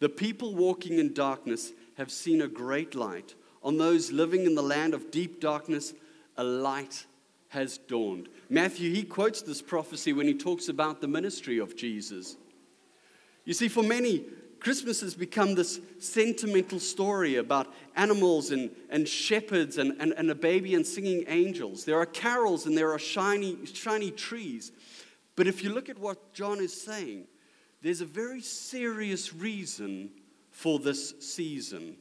The 0.00 0.10
people 0.10 0.54
walking 0.54 0.98
in 0.98 1.14
darkness 1.14 1.72
have 1.96 2.12
seen 2.12 2.42
a 2.42 2.46
great 2.46 2.94
light. 2.94 3.34
On 3.62 3.78
those 3.78 4.12
living 4.12 4.44
in 4.44 4.54
the 4.54 4.62
land 4.62 4.92
of 4.92 5.10
deep 5.10 5.40
darkness, 5.40 5.94
a 6.36 6.44
light 6.44 7.06
has 7.48 7.78
dawned. 7.78 8.28
Matthew, 8.50 8.92
he 8.92 9.02
quotes 9.02 9.40
this 9.40 9.62
prophecy 9.62 10.12
when 10.12 10.26
he 10.26 10.34
talks 10.34 10.68
about 10.68 11.00
the 11.00 11.08
ministry 11.08 11.56
of 11.56 11.74
Jesus. 11.74 12.36
You 13.46 13.54
see, 13.54 13.68
for 13.68 13.82
many, 13.82 14.26
Christmas 14.60 15.00
has 15.00 15.14
become 15.14 15.54
this 15.54 15.80
sentimental 15.98 16.80
story 16.80 17.36
about 17.36 17.72
animals 17.96 18.50
and, 18.50 18.70
and 18.90 19.08
shepherds 19.08 19.78
and, 19.78 20.00
and, 20.00 20.12
and 20.12 20.30
a 20.30 20.34
baby 20.34 20.74
and 20.74 20.86
singing 20.86 21.24
angels. 21.28 21.84
There 21.84 21.98
are 21.98 22.06
carols 22.06 22.66
and 22.66 22.76
there 22.76 22.92
are 22.92 22.98
shiny, 22.98 23.64
shiny 23.66 24.10
trees. 24.10 24.72
But 25.36 25.46
if 25.46 25.62
you 25.62 25.70
look 25.70 25.88
at 25.88 25.98
what 25.98 26.32
John 26.32 26.58
is 26.60 26.78
saying, 26.78 27.26
there's 27.82 28.00
a 28.00 28.06
very 28.06 28.40
serious 28.40 29.32
reason 29.32 30.10
for 30.50 30.78
this 30.80 31.14
season. 31.20 31.96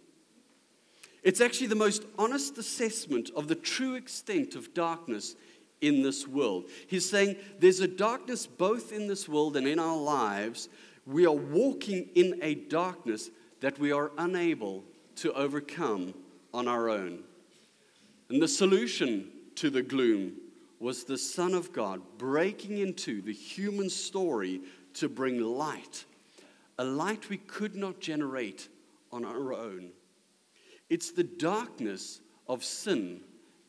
It's 1.24 1.42
actually 1.42 1.68
the 1.68 1.76
most 1.76 2.04
honest 2.18 2.58
assessment 2.58 3.30
of 3.36 3.48
the 3.48 3.56
true 3.56 3.96
extent 3.96 4.56
of 4.56 4.74
darkness 4.74 5.36
in 5.82 6.02
this 6.02 6.28
world. 6.28 6.66
He's 6.88 7.08
saying 7.08 7.36
there's 7.60 7.80
a 7.80 7.88
darkness 7.88 8.48
both 8.48 8.92
in 8.92 9.08
this 9.08 9.30
world 9.30 9.58
and 9.58 9.68
in 9.68 9.80
our 9.80 9.98
lives. 9.98 10.70
We 11.08 11.26
are 11.26 11.32
walking 11.32 12.10
in 12.16 12.40
a 12.42 12.54
darkness 12.54 13.30
that 13.62 13.80
we 13.80 13.94
are 13.94 14.12
unable 14.18 14.84
to 15.16 15.32
overcome 15.34 16.14
on 16.54 16.68
our 16.68 16.90
own. 16.90 17.24
And 18.30 18.42
the 18.42 18.48
solution 18.48 19.32
to 19.56 19.70
the 19.70 19.82
gloom 19.82 20.34
was 20.80 21.06
the 21.06 21.18
Son 21.18 21.54
of 21.54 21.72
God 21.72 22.02
breaking 22.18 22.78
into 22.78 23.22
the 23.22 23.34
human 23.34 23.90
story 23.90 24.62
to 24.96 25.08
bring 25.08 25.42
light, 25.42 26.04
a 26.78 26.84
light 26.84 27.30
we 27.30 27.38
could 27.38 27.76
not 27.76 28.02
generate 28.02 28.68
on 29.12 29.24
our 29.24 29.54
own. 29.54 29.92
It's 30.90 31.12
the 31.12 31.24
darkness 31.24 32.20
of 32.48 32.66
sin 32.66 33.22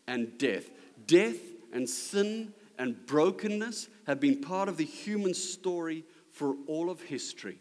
and 0.08 0.36
death. 0.38 0.70
Death 1.06 1.38
and 1.72 1.88
sin 1.88 2.52
and 2.78 3.06
brokenness 3.06 3.88
have 4.06 4.18
been 4.18 4.40
part 4.40 4.68
of 4.68 4.76
the 4.76 4.84
human 4.84 5.34
story 5.34 6.04
for 6.38 6.54
all 6.68 6.88
of 6.88 7.02
history. 7.02 7.58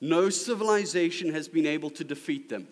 No 0.00 0.30
civilization 0.30 1.30
has 1.34 1.46
been 1.46 1.66
able 1.66 1.90
to 1.90 2.04
defeat 2.04 2.48
them. 2.48 2.66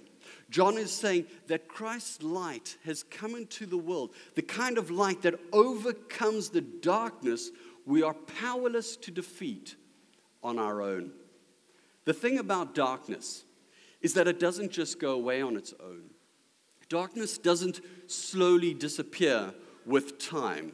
John 0.48 0.78
is 0.78 0.90
saying 0.90 1.26
that 1.48 1.68
Christ's 1.68 2.22
light 2.22 2.78
has 2.84 3.02
come 3.02 3.34
into 3.34 3.66
the 3.66 3.76
world, 3.76 4.14
the 4.34 4.42
kind 4.42 4.78
of 4.78 4.90
light 4.90 5.22
that 5.22 5.38
overcomes 5.52 6.48
the 6.48 6.62
darkness 6.62 7.50
we 7.84 8.02
are 8.02 8.14
powerless 8.14 8.96
to 8.96 9.10
defeat 9.10 9.76
on 10.42 10.58
our 10.58 10.80
own. 10.80 11.10
The 12.06 12.14
thing 12.14 12.38
about 12.38 12.74
darkness 12.74 13.44
is 14.00 14.14
that 14.14 14.28
it 14.28 14.40
doesn't 14.40 14.70
just 14.70 14.98
go 14.98 15.12
away 15.12 15.42
on 15.42 15.56
its 15.56 15.74
own. 15.84 16.10
Darkness 16.88 17.36
doesn't 17.36 17.80
slowly 18.06 18.72
disappear 18.72 19.52
with 19.84 20.18
time. 20.18 20.72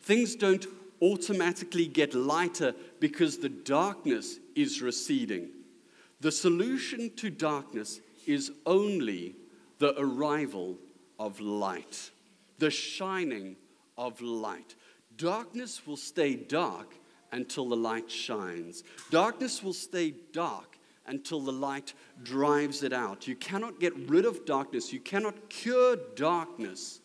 Things 0.00 0.34
don't 0.34 0.66
automatically 1.02 1.86
get 1.86 2.14
lighter 2.14 2.74
because 3.00 3.38
the 3.38 3.48
darkness 3.48 4.38
is 4.54 4.82
receding. 4.82 5.50
The 6.20 6.32
solution 6.32 7.14
to 7.16 7.30
darkness 7.30 8.00
is 8.26 8.52
only 8.66 9.36
the 9.78 9.94
arrival 9.98 10.78
of 11.18 11.40
light, 11.40 12.10
the 12.58 12.70
shining 12.70 13.56
of 13.96 14.20
light. 14.20 14.74
Darkness 15.16 15.86
will 15.86 15.96
stay 15.96 16.34
dark 16.34 16.94
until 17.32 17.68
the 17.68 17.76
light 17.76 18.10
shines. 18.10 18.84
Darkness 19.10 19.62
will 19.62 19.72
stay 19.72 20.14
dark 20.32 20.78
until 21.06 21.40
the 21.40 21.52
light 21.52 21.94
drives 22.22 22.82
it 22.82 22.92
out. 22.92 23.26
You 23.26 23.34
cannot 23.36 23.80
get 23.80 23.96
rid 24.08 24.24
of 24.24 24.44
darkness, 24.44 24.92
you 24.92 25.00
cannot 25.00 25.48
cure 25.48 25.96
darkness 26.16 27.00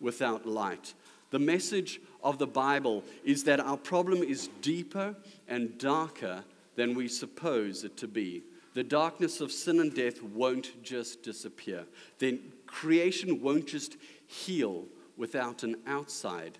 without 0.00 0.46
light. 0.46 0.94
The 1.32 1.38
message 1.38 1.98
of 2.22 2.38
the 2.38 2.46
Bible 2.46 3.02
is 3.24 3.42
that 3.44 3.58
our 3.58 3.78
problem 3.78 4.22
is 4.22 4.50
deeper 4.60 5.16
and 5.48 5.76
darker 5.78 6.44
than 6.76 6.94
we 6.94 7.08
suppose 7.08 7.84
it 7.84 7.96
to 7.96 8.06
be. 8.06 8.42
The 8.74 8.84
darkness 8.84 9.40
of 9.40 9.50
sin 9.50 9.80
and 9.80 9.94
death 9.94 10.22
won't 10.22 10.82
just 10.82 11.22
disappear. 11.22 11.86
Then 12.18 12.52
creation 12.66 13.40
won't 13.40 13.66
just 13.66 13.96
heal 14.26 14.84
without 15.16 15.62
an 15.62 15.76
outside 15.86 16.58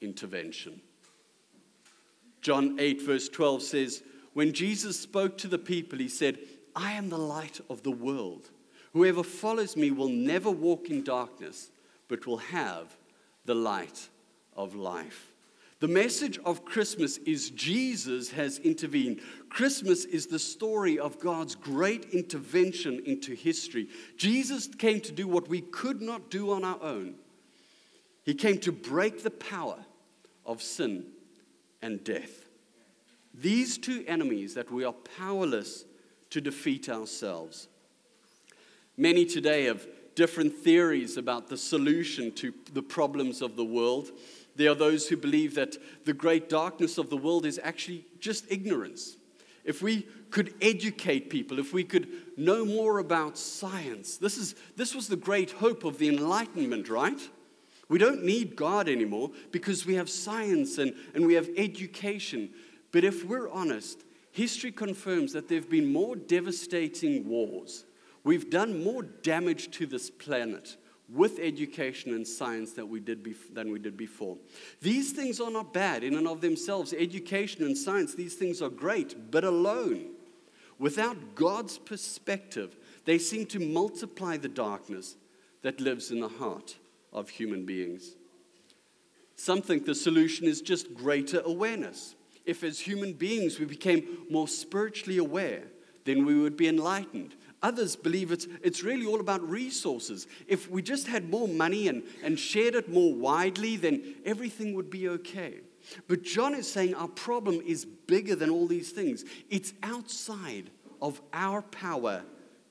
intervention. 0.00 0.80
John 2.40 2.80
8, 2.80 3.02
verse 3.02 3.28
12 3.28 3.62
says, 3.62 4.02
When 4.32 4.54
Jesus 4.54 4.98
spoke 4.98 5.36
to 5.38 5.48
the 5.48 5.58
people, 5.58 5.98
he 5.98 6.08
said, 6.08 6.38
I 6.74 6.92
am 6.92 7.10
the 7.10 7.18
light 7.18 7.60
of 7.68 7.82
the 7.82 7.90
world. 7.90 8.48
Whoever 8.94 9.22
follows 9.22 9.76
me 9.76 9.90
will 9.90 10.08
never 10.08 10.50
walk 10.50 10.88
in 10.88 11.04
darkness, 11.04 11.70
but 12.08 12.26
will 12.26 12.38
have 12.38 12.96
the 13.44 13.54
light 13.54 14.08
of 14.56 14.74
life. 14.74 15.32
The 15.80 15.88
message 15.88 16.38
of 16.44 16.64
Christmas 16.64 17.18
is 17.18 17.50
Jesus 17.50 18.30
has 18.30 18.58
intervened. 18.60 19.20
Christmas 19.50 20.04
is 20.04 20.26
the 20.26 20.38
story 20.38 20.98
of 20.98 21.20
God's 21.20 21.54
great 21.54 22.06
intervention 22.10 23.02
into 23.04 23.34
history. 23.34 23.88
Jesus 24.16 24.66
came 24.66 25.00
to 25.02 25.12
do 25.12 25.28
what 25.28 25.48
we 25.48 25.60
could 25.60 26.00
not 26.00 26.30
do 26.30 26.52
on 26.52 26.64
our 26.64 26.80
own. 26.80 27.16
He 28.24 28.34
came 28.34 28.58
to 28.60 28.72
break 28.72 29.22
the 29.22 29.30
power 29.30 29.78
of 30.46 30.62
sin 30.62 31.06
and 31.82 32.02
death. 32.02 32.48
These 33.34 33.78
two 33.78 34.04
enemies 34.06 34.54
that 34.54 34.70
we 34.70 34.84
are 34.84 34.94
powerless 35.18 35.84
to 36.30 36.40
defeat 36.40 36.88
ourselves. 36.88 37.68
Many 38.96 39.26
today 39.26 39.64
have 39.64 39.86
different 40.14 40.54
theories 40.54 41.16
about 41.16 41.48
the 41.48 41.56
solution 41.56 42.32
to 42.32 42.54
the 42.72 42.82
problems 42.82 43.42
of 43.42 43.56
the 43.56 43.64
world. 43.64 44.12
There 44.56 44.70
are 44.70 44.76
those 44.76 45.08
who 45.08 45.16
believe 45.16 45.54
that 45.54 45.76
the 46.04 46.12
great 46.12 46.48
darkness 46.48 46.98
of 46.98 47.10
the 47.10 47.16
world 47.16 47.46
is 47.46 47.60
actually 47.62 48.06
just 48.20 48.50
ignorance. 48.50 49.16
If 49.64 49.82
we 49.82 50.06
could 50.30 50.54
educate 50.60 51.30
people, 51.30 51.58
if 51.58 51.72
we 51.72 51.84
could 51.84 52.08
know 52.36 52.64
more 52.64 52.98
about 52.98 53.38
science, 53.38 54.18
this, 54.18 54.36
is, 54.36 54.54
this 54.76 54.94
was 54.94 55.08
the 55.08 55.16
great 55.16 55.52
hope 55.52 55.84
of 55.84 55.98
the 55.98 56.08
Enlightenment, 56.08 56.88
right? 56.88 57.20
We 57.88 57.98
don't 57.98 58.24
need 58.24 58.56
God 58.56 58.88
anymore 58.88 59.30
because 59.50 59.86
we 59.86 59.94
have 59.94 60.10
science 60.10 60.78
and, 60.78 60.94
and 61.14 61.26
we 61.26 61.34
have 61.34 61.48
education. 61.56 62.50
But 62.92 63.04
if 63.04 63.24
we're 63.24 63.50
honest, 63.50 64.04
history 64.32 64.72
confirms 64.72 65.32
that 65.32 65.48
there 65.48 65.58
have 65.58 65.70
been 65.70 65.92
more 65.92 66.14
devastating 66.14 67.26
wars. 67.26 67.84
We've 68.22 68.50
done 68.50 68.82
more 68.84 69.02
damage 69.02 69.70
to 69.72 69.86
this 69.86 70.10
planet 70.10 70.76
with 71.08 71.38
education 71.38 72.14
and 72.14 72.26
science 72.26 72.72
that 72.72 72.86
we 72.86 72.98
did 72.98 73.22
bef- 73.22 73.52
than 73.52 73.70
we 73.70 73.78
did 73.78 73.96
before. 73.96 74.38
These 74.80 75.12
things 75.12 75.40
are 75.40 75.50
not 75.50 75.72
bad 75.72 76.02
in 76.02 76.14
and 76.14 76.26
of 76.26 76.40
themselves. 76.40 76.94
Education 76.96 77.64
and 77.64 77.76
science, 77.76 78.14
these 78.14 78.34
things 78.34 78.62
are 78.62 78.70
great, 78.70 79.30
but 79.30 79.44
alone, 79.44 80.06
without 80.78 81.34
God's 81.34 81.78
perspective, 81.78 82.76
they 83.04 83.18
seem 83.18 83.46
to 83.46 83.60
multiply 83.60 84.36
the 84.36 84.48
darkness 84.48 85.16
that 85.62 85.80
lives 85.80 86.10
in 86.10 86.20
the 86.20 86.28
heart 86.28 86.76
of 87.12 87.28
human 87.28 87.64
beings. 87.64 88.16
Some 89.36 89.62
think 89.62 89.84
the 89.84 89.94
solution 89.94 90.46
is 90.46 90.60
just 90.60 90.94
greater 90.94 91.40
awareness. 91.44 92.14
If, 92.44 92.62
as 92.62 92.80
human 92.80 93.12
beings, 93.12 93.58
we 93.58 93.66
became 93.66 94.26
more 94.30 94.48
spiritually 94.48 95.18
aware, 95.18 95.64
then 96.04 96.24
we 96.24 96.38
would 96.38 96.56
be 96.56 96.68
enlightened. 96.68 97.34
Others 97.64 97.96
believe 97.96 98.30
it's, 98.30 98.46
it's 98.62 98.82
really 98.82 99.06
all 99.06 99.20
about 99.20 99.42
resources. 99.48 100.26
If 100.46 100.70
we 100.70 100.82
just 100.82 101.06
had 101.06 101.30
more 101.30 101.48
money 101.48 101.88
and, 101.88 102.02
and 102.22 102.38
shared 102.38 102.74
it 102.74 102.92
more 102.92 103.14
widely, 103.14 103.76
then 103.76 104.16
everything 104.26 104.74
would 104.74 104.90
be 104.90 105.08
okay. 105.08 105.60
But 106.06 106.22
John 106.22 106.54
is 106.54 106.70
saying 106.70 106.94
our 106.94 107.08
problem 107.08 107.62
is 107.66 107.86
bigger 107.86 108.36
than 108.36 108.50
all 108.50 108.66
these 108.66 108.92
things. 108.92 109.24
It's 109.48 109.72
outside 109.82 110.68
of 111.00 111.22
our 111.32 111.62
power 111.62 112.22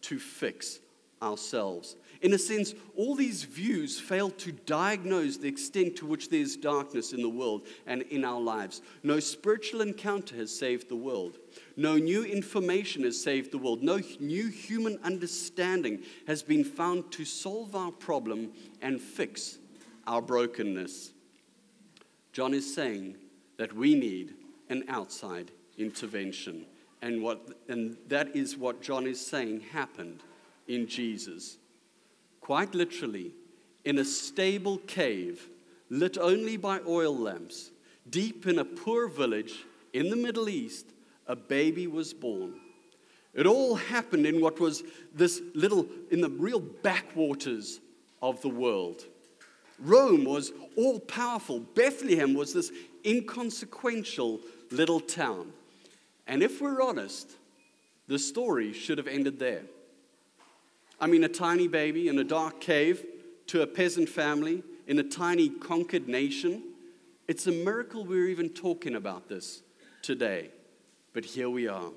to 0.01 0.19
fix 0.19 0.79
ourselves. 1.23 1.95
In 2.23 2.31
a 2.31 2.37
sense, 2.37 2.73
all 2.95 3.15
these 3.15 3.43
views 3.43 3.99
fail 3.99 4.29
to 4.29 4.53
diagnose 4.53 5.35
the 5.35 5.49
extent 5.49 5.97
to 5.97 6.05
which 6.05 6.29
there's 6.29 6.55
darkness 6.55 7.11
in 7.11 7.21
the 7.21 7.27
world 7.27 7.67
and 7.85 8.03
in 8.03 8.23
our 8.23 8.39
lives. 8.39 8.81
No 9.03 9.19
spiritual 9.19 9.81
encounter 9.81 10.37
has 10.37 10.57
saved 10.57 10.87
the 10.87 10.95
world. 10.95 11.37
No 11.75 11.97
new 11.97 12.23
information 12.23 13.03
has 13.03 13.21
saved 13.21 13.51
the 13.51 13.57
world. 13.57 13.83
No 13.83 13.99
new 14.21 14.47
human 14.47 14.99
understanding 15.03 16.01
has 16.25 16.41
been 16.41 16.63
found 16.63 17.11
to 17.11 17.25
solve 17.25 17.75
our 17.75 17.91
problem 17.91 18.53
and 18.81 19.01
fix 19.01 19.57
our 20.07 20.21
brokenness. 20.21 21.11
John 22.31 22.53
is 22.53 22.73
saying 22.73 23.17
that 23.57 23.73
we 23.73 23.95
need 23.95 24.35
an 24.69 24.85
outside 24.87 25.51
intervention. 25.77 26.67
And, 27.01 27.21
what, 27.21 27.49
and 27.67 27.97
that 28.07 28.33
is 28.33 28.55
what 28.55 28.81
John 28.81 29.07
is 29.07 29.19
saying 29.19 29.59
happened 29.73 30.23
in 30.69 30.87
Jesus. 30.87 31.57
Quite 32.43 32.75
literally, 32.75 33.31
in 33.85 33.99
a 33.99 34.03
stable 34.03 34.77
cave 34.79 35.47
lit 35.89 36.17
only 36.17 36.57
by 36.57 36.81
oil 36.85 37.17
lamps, 37.17 37.71
deep 38.09 38.45
in 38.45 38.59
a 38.59 38.65
poor 38.65 39.07
village 39.07 39.63
in 39.93 40.09
the 40.09 40.17
Middle 40.17 40.49
East, 40.49 40.87
a 41.25 41.37
baby 41.37 41.87
was 41.87 42.13
born. 42.13 42.55
It 43.33 43.45
all 43.45 43.75
happened 43.75 44.25
in 44.25 44.41
what 44.41 44.59
was 44.59 44.83
this 45.15 45.41
little, 45.55 45.87
in 46.11 46.19
the 46.19 46.29
real 46.29 46.59
backwaters 46.59 47.79
of 48.21 48.41
the 48.41 48.49
world. 48.49 49.05
Rome 49.79 50.25
was 50.25 50.51
all 50.75 50.99
powerful. 50.99 51.61
Bethlehem 51.61 52.33
was 52.33 52.53
this 52.53 52.73
inconsequential 53.05 54.41
little 54.69 54.99
town. 54.99 55.53
And 56.27 56.43
if 56.43 56.59
we're 56.59 56.81
honest, 56.81 57.37
the 58.07 58.19
story 58.19 58.73
should 58.73 58.97
have 58.97 59.07
ended 59.07 59.39
there. 59.39 59.63
I 61.03 61.05
mean, 61.05 61.25
a 61.25 61.27
tiny 61.27 61.67
baby 61.67 62.07
in 62.07 62.17
a 62.17 62.23
dark 62.23 62.61
cave 62.61 63.05
to 63.47 63.61
a 63.61 63.67
peasant 63.67 64.07
family 64.07 64.63
in 64.87 64.97
a 64.99 65.03
tiny 65.03 65.49
conquered 65.49 66.07
nation. 66.07 66.63
It's 67.27 67.45
a 67.45 67.51
miracle 67.51 68.05
we're 68.05 68.29
even 68.29 68.47
talking 68.47 68.95
about 68.95 69.27
this 69.27 69.63
today. 70.01 70.49
But 71.11 71.25
here 71.25 71.49
we 71.49 71.67
are. 71.67 71.91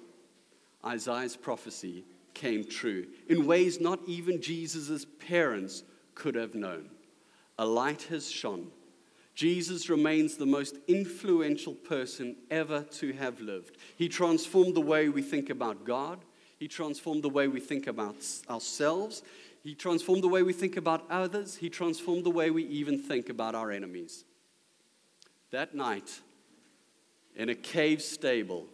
Isaiah's 0.84 1.36
prophecy 1.36 2.02
came 2.34 2.64
true 2.64 3.06
in 3.28 3.47
ways 3.47 3.80
not 3.80 4.00
even 4.08 4.42
Jesus' 4.42 5.06
parents 5.21 5.84
could 6.16 6.34
have 6.34 6.56
known. 6.56 6.90
A 7.60 7.64
light 7.64 8.02
has 8.10 8.28
shone. 8.28 8.73
Jesus 9.36 9.88
remains 9.88 10.36
the 10.36 10.47
most 10.47 10.78
influential 10.88 11.75
person 11.75 12.34
ever 12.50 12.82
to 12.82 13.12
have 13.12 13.40
lived. 13.40 13.76
He 13.97 14.08
transformed 14.08 14.75
the 14.75 14.80
way 14.80 15.08
we 15.08 15.23
think 15.23 15.49
about 15.49 15.84
God. 15.84 16.25
He 16.58 16.69
transformed 16.69 17.23
the 17.23 17.28
way 17.28 17.49
we 17.49 17.60
think 17.60 17.86
about 17.86 18.16
ourselves. 18.49 19.23
He 19.62 19.75
transformed 19.75 20.23
the 20.23 20.28
way 20.28 20.42
we 20.42 20.52
think 20.52 20.76
about 20.76 21.04
others. 21.10 21.56
He 21.56 21.69
transformed 21.69 22.25
the 22.25 22.30
way 22.30 22.50
we 22.50 22.64
even 22.64 22.99
think 22.99 23.28
about 23.28 23.54
our 23.54 23.71
enemies. 23.71 24.25
That 25.50 25.75
night, 25.75 26.21
in 27.34 27.49
a 27.49 27.54
cave 27.54 28.00
stable, 28.00 28.66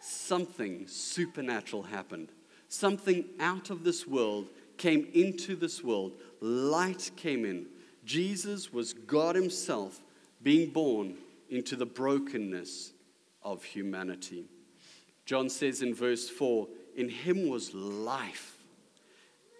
something 0.00 0.86
supernatural 0.88 1.84
happened. 1.84 2.28
Something 2.68 3.24
out 3.40 3.70
of 3.70 3.84
this 3.84 4.06
world 4.06 4.48
came 4.76 5.08
into 5.14 5.56
this 5.56 5.82
world. 5.82 6.12
Light 6.40 7.10
came 7.16 7.44
in. 7.44 7.66
Jesus 8.04 8.72
was 8.72 8.92
God 8.92 9.34
Himself 9.34 10.00
being 10.42 10.70
born 10.70 11.16
into 11.50 11.76
the 11.76 11.86
brokenness 11.86 12.92
of 13.42 13.64
humanity. 13.64 14.46
John 15.24 15.48
says 15.48 15.82
in 15.82 15.94
verse 15.94 16.28
4 16.28 16.68
in 16.98 17.08
him 17.08 17.48
was 17.48 17.72
life, 17.72 18.58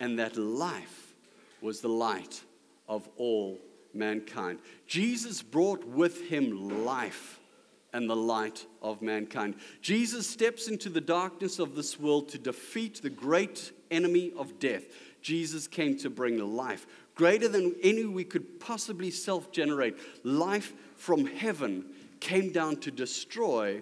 and 0.00 0.18
that 0.18 0.36
life 0.36 1.14
was 1.62 1.80
the 1.80 1.88
light 1.88 2.42
of 2.88 3.08
all 3.16 3.58
mankind. 3.94 4.58
Jesus 4.88 5.40
brought 5.40 5.84
with 5.86 6.28
him 6.28 6.84
life 6.84 7.38
and 7.92 8.10
the 8.10 8.16
light 8.16 8.66
of 8.82 9.02
mankind. 9.02 9.54
Jesus 9.80 10.26
steps 10.26 10.66
into 10.66 10.88
the 10.88 11.00
darkness 11.00 11.60
of 11.60 11.76
this 11.76 11.98
world 11.98 12.28
to 12.30 12.38
defeat 12.38 13.02
the 13.02 13.10
great 13.10 13.72
enemy 13.90 14.32
of 14.36 14.58
death. 14.58 14.82
Jesus 15.22 15.68
came 15.68 15.96
to 15.98 16.10
bring 16.10 16.38
life, 16.38 16.86
greater 17.14 17.48
than 17.48 17.74
any 17.82 18.04
we 18.04 18.24
could 18.24 18.58
possibly 18.58 19.12
self 19.12 19.52
generate. 19.52 19.96
Life 20.24 20.72
from 20.96 21.24
heaven 21.24 21.86
came 22.18 22.50
down 22.50 22.78
to 22.78 22.90
destroy 22.90 23.80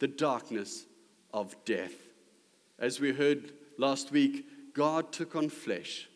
the 0.00 0.08
darkness 0.08 0.86
of 1.32 1.54
death. 1.64 2.05
As 2.78 3.00
we 3.00 3.12
heard 3.12 3.52
last 3.78 4.12
week, 4.12 4.74
God 4.74 5.12
took 5.12 5.34
on 5.34 5.48
flesh, 5.48 6.08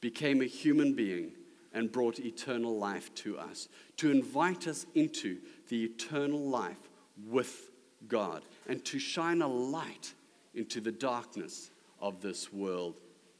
became 0.00 0.42
a 0.42 0.46
human 0.46 0.94
being, 0.94 1.32
and 1.72 1.90
brought 1.90 2.20
eternal 2.20 2.78
life 2.78 3.12
to 3.16 3.36
us 3.36 3.68
to 3.96 4.10
invite 4.10 4.68
us 4.68 4.86
into 4.94 5.38
the 5.68 5.84
eternal 5.84 6.40
life 6.40 6.88
with 7.26 7.70
God 8.06 8.42
and 8.68 8.84
to 8.84 8.98
shine 8.98 9.42
a 9.42 9.48
light 9.48 10.14
into 10.54 10.80
the 10.80 10.92
darkness 10.92 11.70
of 12.00 12.20
this 12.20 12.52
world. 12.52 12.94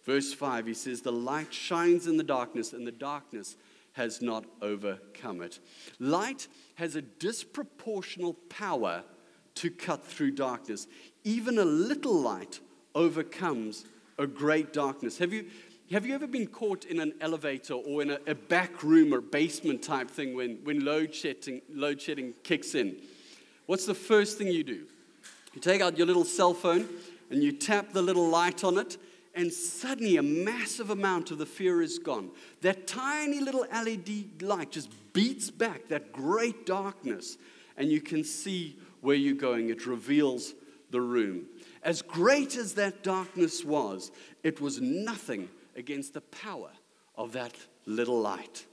Verse 0.04 0.34
5, 0.34 0.66
he 0.66 0.74
says, 0.74 1.00
The 1.00 1.12
light 1.12 1.52
shines 1.52 2.06
in 2.06 2.16
the 2.16 2.22
darkness, 2.22 2.72
and 2.72 2.86
the 2.86 2.92
darkness 2.92 3.56
has 3.92 4.20
not 4.20 4.44
overcome 4.60 5.40
it. 5.40 5.60
Light 6.00 6.48
has 6.74 6.96
a 6.96 7.02
disproportional 7.02 8.36
power 8.48 9.04
to 9.56 9.70
cut 9.70 10.04
through 10.04 10.32
darkness. 10.32 10.86
Even 11.24 11.58
a 11.58 11.64
little 11.64 12.14
light 12.14 12.60
overcomes 12.94 13.84
a 14.18 14.26
great 14.26 14.72
darkness. 14.72 15.18
Have 15.18 15.32
you, 15.32 15.46
have 15.90 16.06
you 16.06 16.14
ever 16.14 16.26
been 16.26 16.46
caught 16.46 16.84
in 16.84 17.00
an 17.00 17.14
elevator 17.20 17.74
or 17.74 18.02
in 18.02 18.10
a, 18.10 18.18
a 18.26 18.34
back 18.34 18.82
room 18.82 19.12
or 19.12 19.20
basement 19.20 19.82
type 19.82 20.10
thing 20.10 20.34
when, 20.34 20.58
when 20.64 20.84
load, 20.84 21.14
shedding, 21.14 21.62
load 21.72 22.00
shedding 22.00 22.34
kicks 22.42 22.74
in? 22.74 22.96
What's 23.66 23.86
the 23.86 23.94
first 23.94 24.38
thing 24.38 24.48
you 24.48 24.64
do? 24.64 24.86
You 25.54 25.60
take 25.60 25.80
out 25.80 25.96
your 25.96 26.06
little 26.06 26.24
cell 26.24 26.54
phone 26.54 26.88
and 27.30 27.42
you 27.42 27.52
tap 27.52 27.92
the 27.92 28.02
little 28.02 28.28
light 28.28 28.64
on 28.64 28.78
it, 28.78 28.98
and 29.34 29.52
suddenly 29.52 30.16
a 30.16 30.22
massive 30.22 30.90
amount 30.90 31.30
of 31.30 31.38
the 31.38 31.46
fear 31.46 31.82
is 31.82 31.98
gone. 31.98 32.30
That 32.60 32.86
tiny 32.86 33.40
little 33.40 33.66
LED 33.72 34.42
light 34.42 34.70
just 34.70 34.90
beats 35.12 35.50
back 35.50 35.88
that 35.88 36.12
great 36.12 36.66
darkness, 36.66 37.38
and 37.76 37.90
you 37.90 38.00
can 38.00 38.22
see 38.22 38.76
where 39.04 39.16
you're 39.16 39.34
going. 39.34 39.68
It 39.68 39.86
reveals 39.86 40.54
the 40.90 41.00
room. 41.00 41.46
As 41.82 42.00
great 42.00 42.56
as 42.56 42.74
that 42.74 43.02
darkness 43.02 43.64
was, 43.64 44.10
it 44.42 44.60
was 44.60 44.80
nothing 44.80 45.48
against 45.76 46.14
the 46.14 46.22
power 46.22 46.70
of 47.16 47.32
that 47.32 47.54
little 47.84 48.20
light. 48.20 48.64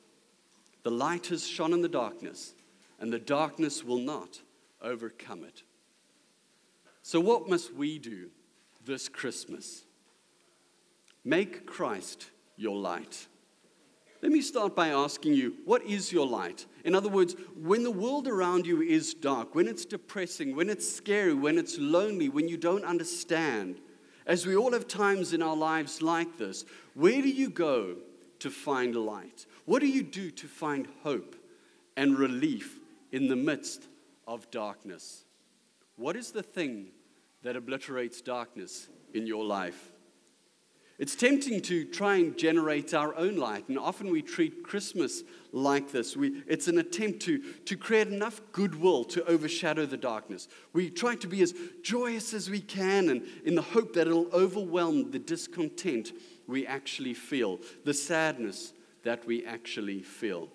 The 0.83 0.91
light 0.91 1.27
has 1.27 1.45
shone 1.45 1.73
in 1.73 1.81
the 1.81 1.89
darkness, 1.89 2.53
and 2.99 3.11
the 3.11 3.19
darkness 3.19 3.83
will 3.83 3.99
not 3.99 4.41
overcome 4.81 5.43
it. 5.43 5.63
So, 7.03 7.19
what 7.19 7.49
must 7.49 7.73
we 7.73 7.99
do 7.99 8.29
this 8.85 9.09
Christmas? 9.09 9.83
Make 11.23 11.65
Christ 11.65 12.29
your 12.55 12.77
light. 12.77 13.27
Let 14.21 14.31
me 14.31 14.41
start 14.41 14.75
by 14.75 14.89
asking 14.89 15.33
you, 15.33 15.55
what 15.65 15.83
is 15.83 16.11
your 16.11 16.27
light? 16.27 16.67
In 16.85 16.93
other 16.93 17.09
words, 17.09 17.35
when 17.55 17.83
the 17.83 17.89
world 17.89 18.27
around 18.27 18.67
you 18.67 18.81
is 18.81 19.15
dark, 19.15 19.55
when 19.55 19.67
it's 19.67 19.83
depressing, 19.83 20.55
when 20.55 20.69
it's 20.69 20.87
scary, 20.87 21.33
when 21.33 21.57
it's 21.57 21.79
lonely, 21.79 22.29
when 22.29 22.47
you 22.47 22.55
don't 22.55 22.85
understand, 22.85 23.79
as 24.27 24.45
we 24.45 24.55
all 24.55 24.73
have 24.73 24.87
times 24.87 25.33
in 25.33 25.41
our 25.41 25.55
lives 25.55 26.03
like 26.03 26.37
this, 26.37 26.65
where 26.93 27.21
do 27.21 27.29
you 27.29 27.49
go 27.49 27.95
to 28.39 28.51
find 28.51 28.95
light? 28.95 29.47
What 29.65 29.81
do 29.81 29.87
you 29.87 30.03
do 30.03 30.29
to 30.29 30.47
find 30.47 30.87
hope 31.01 31.35
and 31.97 32.17
relief 32.17 32.79
in 33.11 33.27
the 33.27 33.35
midst 33.35 33.87
of 34.27 34.49
darkness? 34.51 35.25
What 35.95 36.15
is 36.15 36.31
the 36.31 36.43
thing 36.43 36.89
that 37.41 37.55
obliterates 37.55 38.21
darkness 38.21 38.87
in 39.15 39.25
your 39.25 39.43
life? 39.43 39.90
It's 41.01 41.15
tempting 41.15 41.61
to 41.61 41.83
try 41.83 42.17
and 42.17 42.37
generate 42.37 42.93
our 42.93 43.15
own 43.15 43.35
light, 43.35 43.67
and 43.67 43.79
often 43.79 44.11
we 44.11 44.21
treat 44.21 44.61
Christmas 44.61 45.23
like 45.51 45.91
this. 45.91 46.15
We, 46.15 46.43
it's 46.45 46.67
an 46.67 46.77
attempt 46.77 47.21
to, 47.21 47.39
to 47.39 47.75
create 47.75 48.09
enough 48.09 48.39
goodwill 48.51 49.05
to 49.05 49.25
overshadow 49.25 49.87
the 49.87 49.97
darkness. 49.97 50.47
We 50.73 50.91
try 50.91 51.15
to 51.15 51.25
be 51.25 51.41
as 51.41 51.55
joyous 51.81 52.35
as 52.35 52.51
we 52.51 52.59
can, 52.59 53.09
and 53.09 53.23
in 53.43 53.55
the 53.55 53.63
hope 53.63 53.93
that 53.93 54.05
it'll 54.05 54.31
overwhelm 54.31 55.09
the 55.09 55.17
discontent 55.17 56.11
we 56.45 56.67
actually 56.67 57.15
feel, 57.15 57.57
the 57.83 57.95
sadness 57.95 58.71
that 59.01 59.25
we 59.25 59.43
actually 59.43 60.03
feel. 60.03 60.49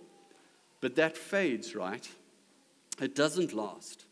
But 0.80 0.94
that 0.94 1.16
fades, 1.16 1.74
right? 1.74 2.08
It 3.00 3.16
doesn't 3.16 3.52
last. 3.52 4.06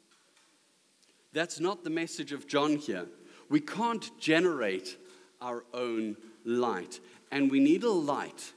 That's 1.33 1.61
not 1.61 1.85
the 1.85 1.91
message 1.91 2.33
of 2.33 2.49
John 2.49 2.75
here. 2.75 3.07
We 3.49 3.61
can't 3.61 4.11
generate 4.19 4.97
our 5.45 5.65
own 5.75 6.17
light. 6.45 6.99
And 7.31 7.51
we 7.51 7.61
need 7.61 7.85
a 7.85 7.91
light 7.91 8.53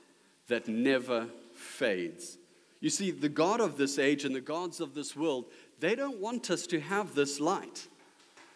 that 0.47 0.67
never 0.67 1.27
fades. 1.53 2.37
You 2.79 2.89
see, 2.89 3.11
the 3.11 3.29
God 3.29 3.59
of 3.59 3.77
this 3.77 3.99
age 3.99 4.23
and 4.23 4.33
the 4.33 4.41
gods 4.41 4.79
of 4.79 4.95
this 4.95 5.15
world, 5.15 5.45
they 5.79 5.95
don't 5.95 6.19
want 6.19 6.49
us 6.49 6.65
to 6.67 6.79
have 6.79 7.13
this 7.13 7.39
light. 7.39 7.87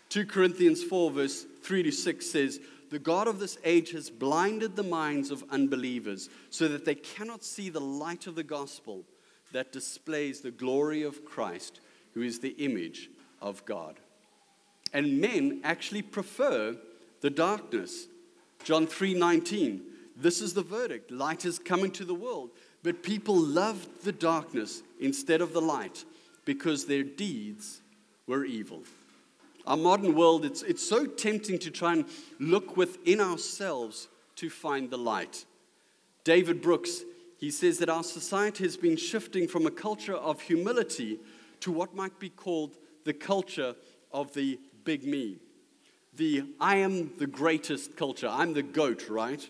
2 0.10 0.26
Corinthians 0.26 0.84
4, 0.84 1.12
verse 1.12 1.46
3 1.64 1.84
to 1.84 1.92
6 1.92 2.26
says, 2.26 2.60
The 2.90 3.00
God 3.00 3.28
of 3.28 3.40
this 3.40 3.58
age 3.64 3.92
has 3.92 4.10
blinded 4.10 4.76
the 4.76 4.84
minds 4.84 5.32
of 5.32 5.44
unbelievers 5.50 6.30
so 6.50 6.68
that 6.68 6.86
they 6.86 6.96
cannot 6.96 7.44
see 7.44 7.70
the 7.70 7.82
light 7.82 8.28
of 8.28 8.36
the 8.36 8.44
gospel 8.44 9.04
that 9.52 9.72
displays 9.72 10.42
the 10.42 10.52
glory 10.52 11.04
of 11.04 11.26
Christ, 11.26 11.82
who 12.14 12.22
is 12.22 12.40
the 12.40 12.56
image 12.58 13.10
of 13.42 13.66
God. 13.66 13.96
And 14.94 15.20
men 15.20 15.62
actually 15.64 16.02
prefer 16.02 16.78
the 17.22 17.30
darkness 17.30 18.08
John 18.64 18.88
3:19. 18.88 19.82
This 20.16 20.42
is 20.42 20.54
the 20.54 20.62
verdict. 20.62 21.10
Light 21.12 21.46
is 21.46 21.58
coming 21.58 21.92
to 21.92 22.06
the 22.06 22.14
world, 22.14 22.52
but 22.84 23.02
people 23.04 23.36
loved 23.36 24.04
the 24.04 24.12
darkness 24.12 24.84
instead 25.00 25.42
of 25.42 25.54
the 25.54 25.62
light 25.62 26.06
because 26.46 26.86
their 26.86 27.04
deeds 27.04 27.82
were 28.28 28.46
evil. 28.46 28.84
Our 29.66 29.78
modern 29.78 30.16
world, 30.16 30.46
it's, 30.46 30.64
it's 30.64 30.88
so 30.88 31.06
tempting 31.06 31.60
to 31.60 31.72
try 31.72 31.94
and 31.94 32.06
look 32.40 32.78
within 32.78 33.20
ourselves 33.20 34.08
to 34.38 34.50
find 34.50 34.90
the 34.90 34.98
light. 34.98 35.46
David 36.24 36.62
Brooks, 36.62 37.04
he 37.38 37.52
says 37.52 37.80
that 37.80 37.90
our 37.90 38.04
society 38.04 38.64
has 38.64 38.78
been 38.78 38.98
shifting 38.98 39.48
from 39.48 39.66
a 39.66 39.72
culture 39.72 40.16
of 40.16 40.42
humility 40.42 41.20
to 41.62 41.72
what 41.72 41.96
might 41.96 42.20
be 42.20 42.30
called 42.30 42.78
the 43.06 43.14
culture 43.14 43.76
of 44.12 44.34
the 44.34 44.60
big 44.84 45.04
me 45.04 45.40
the 46.22 46.44
I 46.60 46.76
am 46.78 47.18
the 47.18 47.26
greatest 47.26 47.98
culture. 47.98 48.28
I'm 48.30 48.54
the 48.54 48.62
GOAT, 48.62 49.10
right? 49.10 49.50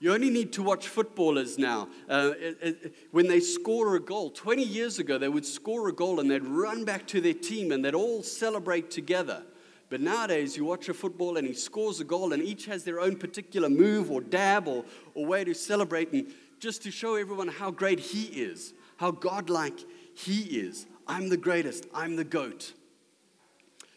You 0.00 0.12
only 0.12 0.28
need 0.28 0.52
to 0.54 0.62
watch 0.62 0.88
footballers 0.88 1.56
now. 1.56 1.88
Uh, 2.10 2.32
it, 2.36 2.58
it, 2.60 2.94
when 3.12 3.28
they 3.28 3.38
score 3.38 3.94
a 3.94 4.00
goal, 4.00 4.30
20 4.30 4.62
years 4.62 4.98
ago, 4.98 5.18
they 5.18 5.28
would 5.28 5.46
score 5.46 5.88
a 5.88 5.92
goal 5.92 6.18
and 6.18 6.28
they'd 6.28 6.44
run 6.44 6.84
back 6.84 7.06
to 7.06 7.20
their 7.20 7.32
team 7.32 7.70
and 7.70 7.84
they'd 7.84 7.94
all 7.94 8.24
celebrate 8.24 8.90
together. 8.90 9.44
But 9.88 10.00
nowadays, 10.00 10.56
you 10.56 10.64
watch 10.64 10.88
a 10.88 10.94
football 10.94 11.36
and 11.36 11.46
he 11.46 11.54
scores 11.54 12.00
a 12.00 12.04
goal 12.04 12.32
and 12.32 12.42
each 12.42 12.66
has 12.66 12.82
their 12.82 12.98
own 12.98 13.14
particular 13.16 13.68
move 13.68 14.10
or 14.10 14.20
dab 14.20 14.66
or, 14.66 14.84
or 15.14 15.24
way 15.24 15.44
to 15.44 15.54
celebrate 15.54 16.12
and 16.12 16.26
just 16.58 16.82
to 16.82 16.90
show 16.90 17.14
everyone 17.14 17.46
how 17.46 17.70
great 17.70 18.00
he 18.00 18.24
is, 18.24 18.74
how 18.96 19.12
godlike 19.12 19.78
he 20.14 20.40
is. 20.58 20.86
I'm 21.06 21.28
the 21.28 21.36
greatest, 21.36 21.86
I'm 21.94 22.16
the 22.16 22.24
GOAT 22.24 22.72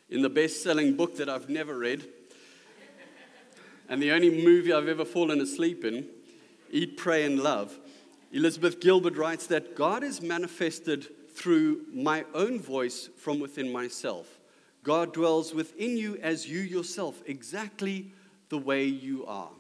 in 0.10 0.22
the 0.22 0.30
best 0.30 0.64
selling 0.64 0.96
book 0.96 1.18
that 1.18 1.30
I've 1.30 1.50
never 1.50 1.78
read, 1.78 2.08
and 3.90 4.02
the 4.02 4.12
only 4.12 4.44
movie 4.44 4.74
I've 4.74 4.88
ever 4.88 5.06
fallen 5.06 5.42
asleep 5.42 5.84
in, 5.86 6.08
Eat, 6.72 6.98
Pray, 6.98 7.26
and 7.26 7.40
Love, 7.40 7.78
Elizabeth 8.32 8.80
Gilbert 8.80 9.16
writes 9.16 9.48
that 9.48 9.76
God 9.76 10.04
is 10.04 10.22
manifested 10.22 11.08
through 11.32 11.86
my 11.94 12.26
own 12.34 12.60
voice 12.60 13.10
from 13.18 13.40
within 13.40 13.72
myself. 13.72 14.40
God 14.84 15.14
dwells 15.14 15.54
within 15.54 15.98
you 15.98 16.18
as 16.22 16.48
you 16.48 16.60
yourself, 16.60 17.22
exactly 17.26 18.12
the 18.50 18.58
way 18.58 18.86
you 18.86 19.26
are. 19.26 19.52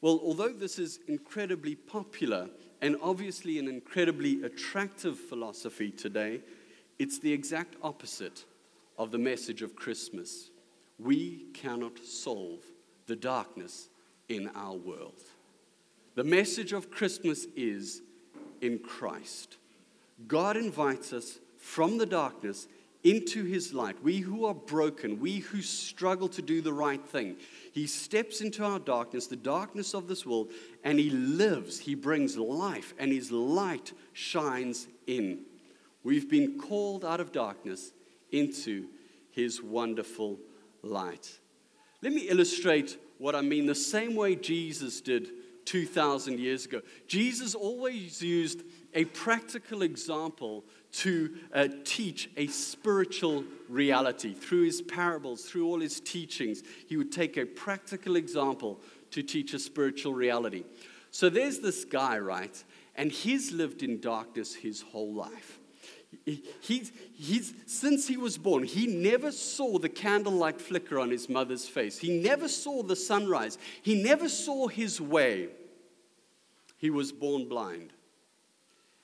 Well, 0.00 0.20
although 0.22 0.52
this 0.52 0.78
is 0.78 1.00
incredibly 1.08 1.74
popular 1.74 2.48
and 2.80 2.96
obviously 3.02 3.58
an 3.58 3.68
incredibly 3.68 4.42
attractive 4.42 5.18
philosophy 5.18 5.90
today, 5.90 6.40
it's 6.98 7.18
the 7.18 7.32
exact 7.32 7.76
opposite 7.82 8.44
of 9.00 9.10
the 9.10 9.18
message 9.18 9.62
of 9.62 9.74
Christmas. 9.74 10.50
We 10.98 11.46
cannot 11.54 11.98
solve 12.04 12.62
the 13.06 13.16
darkness 13.16 13.88
in 14.28 14.50
our 14.54 14.76
world. 14.76 15.22
The 16.16 16.22
message 16.22 16.74
of 16.74 16.90
Christmas 16.90 17.46
is 17.56 18.02
in 18.60 18.78
Christ. 18.78 19.56
God 20.28 20.58
invites 20.58 21.14
us 21.14 21.38
from 21.56 21.96
the 21.96 22.04
darkness 22.04 22.68
into 23.02 23.44
his 23.44 23.72
light. 23.72 23.96
We 24.04 24.18
who 24.18 24.44
are 24.44 24.54
broken, 24.54 25.18
we 25.18 25.38
who 25.38 25.62
struggle 25.62 26.28
to 26.28 26.42
do 26.42 26.60
the 26.60 26.74
right 26.74 27.02
thing. 27.02 27.36
He 27.72 27.86
steps 27.86 28.42
into 28.42 28.62
our 28.62 28.78
darkness, 28.78 29.26
the 29.26 29.34
darkness 29.34 29.94
of 29.94 30.08
this 30.08 30.26
world, 30.26 30.50
and 30.84 30.98
he 30.98 31.08
lives. 31.08 31.78
He 31.78 31.94
brings 31.94 32.36
life, 32.36 32.92
and 32.98 33.10
his 33.10 33.32
light 33.32 33.94
shines 34.12 34.88
in. 35.06 35.46
We've 36.04 36.28
been 36.28 36.58
called 36.58 37.02
out 37.02 37.20
of 37.20 37.32
darkness 37.32 37.92
into 38.32 38.86
his 39.30 39.62
wonderful 39.62 40.38
light. 40.82 41.38
Let 42.02 42.12
me 42.12 42.22
illustrate 42.22 42.98
what 43.18 43.34
I 43.34 43.42
mean 43.42 43.66
the 43.66 43.74
same 43.74 44.14
way 44.14 44.34
Jesus 44.34 45.00
did 45.00 45.28
2,000 45.66 46.40
years 46.40 46.64
ago. 46.64 46.80
Jesus 47.06 47.54
always 47.54 48.20
used 48.20 48.62
a 48.94 49.04
practical 49.04 49.82
example 49.82 50.64
to 50.92 51.36
uh, 51.54 51.68
teach 51.84 52.28
a 52.36 52.48
spiritual 52.48 53.44
reality. 53.68 54.34
Through 54.34 54.64
his 54.64 54.82
parables, 54.82 55.44
through 55.44 55.66
all 55.66 55.78
his 55.78 56.00
teachings, 56.00 56.62
he 56.88 56.96
would 56.96 57.12
take 57.12 57.36
a 57.36 57.44
practical 57.44 58.16
example 58.16 58.80
to 59.12 59.22
teach 59.22 59.54
a 59.54 59.58
spiritual 59.60 60.12
reality. 60.12 60.64
So 61.12 61.28
there's 61.28 61.60
this 61.60 61.84
guy, 61.84 62.18
right? 62.18 62.64
And 62.96 63.12
he's 63.12 63.52
lived 63.52 63.84
in 63.84 64.00
darkness 64.00 64.54
his 64.54 64.82
whole 64.82 65.14
life. 65.14 65.59
He's, 66.60 66.92
he's, 67.14 67.54
since 67.66 68.06
he 68.06 68.16
was 68.16 68.36
born, 68.36 68.64
he 68.64 68.86
never 68.86 69.30
saw 69.32 69.78
the 69.78 69.88
candlelight 69.88 70.60
flicker 70.60 70.98
on 70.98 71.10
his 71.10 71.28
mother's 71.28 71.68
face. 71.68 71.98
He 71.98 72.20
never 72.20 72.48
saw 72.48 72.82
the 72.82 72.96
sunrise. 72.96 73.58
He 73.82 74.02
never 74.02 74.28
saw 74.28 74.68
his 74.68 75.00
way. 75.00 75.48
He 76.76 76.90
was 76.90 77.12
born 77.12 77.48
blind. 77.48 77.92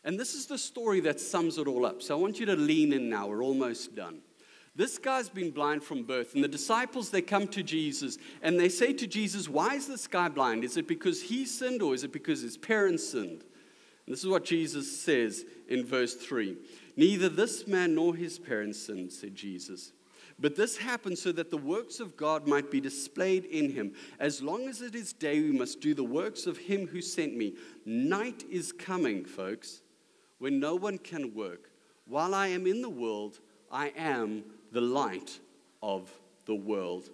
And 0.05 0.19
this 0.19 0.35
is 0.35 0.47
the 0.47 0.59
story 0.59 1.01
that 1.01 1.21
sums 1.21 1.59
it 1.59 1.67
all 1.67 1.85
up. 1.85 2.03
So 2.03 2.17
I 2.17 2.21
want 2.21 2.39
you 2.39 2.47
to 2.47 2.57
lean 2.57 2.93
in 2.93 3.09
now. 3.09 3.27
We're 3.27 3.43
almost 3.43 3.95
done. 3.95 4.21
This 4.77 4.99
guy's 4.99 5.31
been 5.31 5.53
blind 5.53 5.83
from 5.83 6.03
birth, 6.03 6.35
and 6.35 6.45
the 6.45 6.49
disciples 6.49 7.09
they 7.09 7.23
come 7.23 7.49
to 7.49 7.63
Jesus 7.63 8.19
and 8.43 8.61
they 8.61 8.69
say 8.69 8.93
to 8.93 9.07
Jesus, 9.07 9.49
Why 9.49 9.75
is 9.75 9.87
this 9.87 10.07
guy 10.07 10.29
blind? 10.29 10.65
Is 10.65 10.77
it 10.77 10.87
because 10.87 11.23
he 11.23 11.47
sinned 11.47 11.81
or 11.81 11.95
is 11.95 12.05
it 12.05 12.13
because 12.13 12.43
his 12.43 12.59
parents 12.59 13.09
sinned? 13.09 13.43
And 14.07 14.13
this 14.13 14.21
is 14.21 14.29
what 14.29 14.45
Jesus 14.45 15.01
says 15.01 15.45
in 15.69 15.85
verse 15.85 16.15
3. 16.15 16.57
Neither 16.97 17.29
this 17.29 17.67
man 17.67 17.95
nor 17.95 18.15
his 18.15 18.39
parents 18.39 18.79
sinned, 18.79 19.13
said 19.13 19.35
Jesus. 19.35 19.93
But 20.39 20.55
this 20.55 20.77
happened 20.77 21.19
so 21.19 21.33
that 21.33 21.51
the 21.51 21.57
works 21.57 21.99
of 21.99 22.17
God 22.17 22.47
might 22.47 22.71
be 22.71 22.81
displayed 22.81 23.47
in 23.47 23.73
him. 23.73 23.95
As 24.21 24.43
long 24.43 24.69
as 24.69 24.83
it 24.83 24.95
is 24.95 25.13
day, 25.13 25.41
we 25.41 25.53
must 25.53 25.81
do 25.81 25.95
the 25.95 26.05
works 26.05 26.47
of 26.47 26.59
him 26.59 26.87
who 26.87 27.01
sent 27.01 27.35
me. 27.35 27.55
Night 27.87 28.45
is 28.51 28.71
coming, 28.71 29.25
folks, 29.25 29.81
when 30.39 30.61
no 30.61 30.75
one 30.75 30.99
can 30.99 31.35
work. 31.35 31.71
While 32.07 32.35
I 32.35 32.49
am 32.49 32.67
in 32.67 32.83
the 32.83 32.91
world, 32.91 33.41
I 33.71 33.93
am 33.97 34.45
the 34.73 34.83
light 34.83 35.41
of 35.83 36.11
the 36.45 36.55
world. 36.55 37.11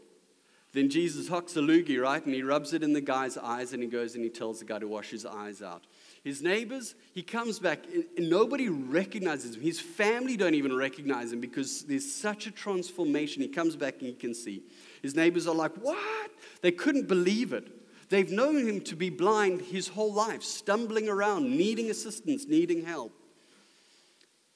Then 0.72 0.88
Jesus 0.88 1.28
hocks 1.28 1.54
a 1.56 1.60
loogie, 1.60 2.00
right? 2.00 2.24
And 2.24 2.34
he 2.34 2.42
rubs 2.42 2.72
it 2.72 2.82
in 2.82 2.94
the 2.94 3.00
guy's 3.00 3.36
eyes 3.36 3.74
and 3.74 3.82
he 3.82 3.88
goes 3.88 4.14
and 4.14 4.24
he 4.24 4.30
tells 4.30 4.58
the 4.58 4.64
guy 4.64 4.78
to 4.78 4.88
wash 4.88 5.10
his 5.10 5.26
eyes 5.26 5.60
out. 5.60 5.84
His 6.24 6.40
neighbors, 6.40 6.94
he 7.12 7.22
comes 7.22 7.58
back, 7.58 7.84
and 8.16 8.30
nobody 8.30 8.68
recognizes 8.68 9.56
him. 9.56 9.62
His 9.62 9.80
family 9.80 10.36
don't 10.36 10.54
even 10.54 10.74
recognize 10.74 11.32
him 11.32 11.40
because 11.40 11.82
there's 11.82 12.10
such 12.10 12.46
a 12.46 12.50
transformation. 12.50 13.42
He 13.42 13.48
comes 13.48 13.76
back 13.76 13.96
and 13.98 14.06
he 14.06 14.14
can 14.14 14.32
see. 14.32 14.62
His 15.02 15.14
neighbors 15.16 15.46
are 15.46 15.54
like, 15.54 15.74
What? 15.76 16.30
They 16.62 16.70
couldn't 16.70 17.08
believe 17.08 17.52
it. 17.52 17.68
They've 18.08 18.30
known 18.30 18.68
him 18.68 18.80
to 18.82 18.96
be 18.96 19.10
blind 19.10 19.62
his 19.62 19.88
whole 19.88 20.12
life, 20.12 20.42
stumbling 20.42 21.08
around, 21.08 21.50
needing 21.50 21.90
assistance, 21.90 22.46
needing 22.46 22.84
help. 22.84 23.12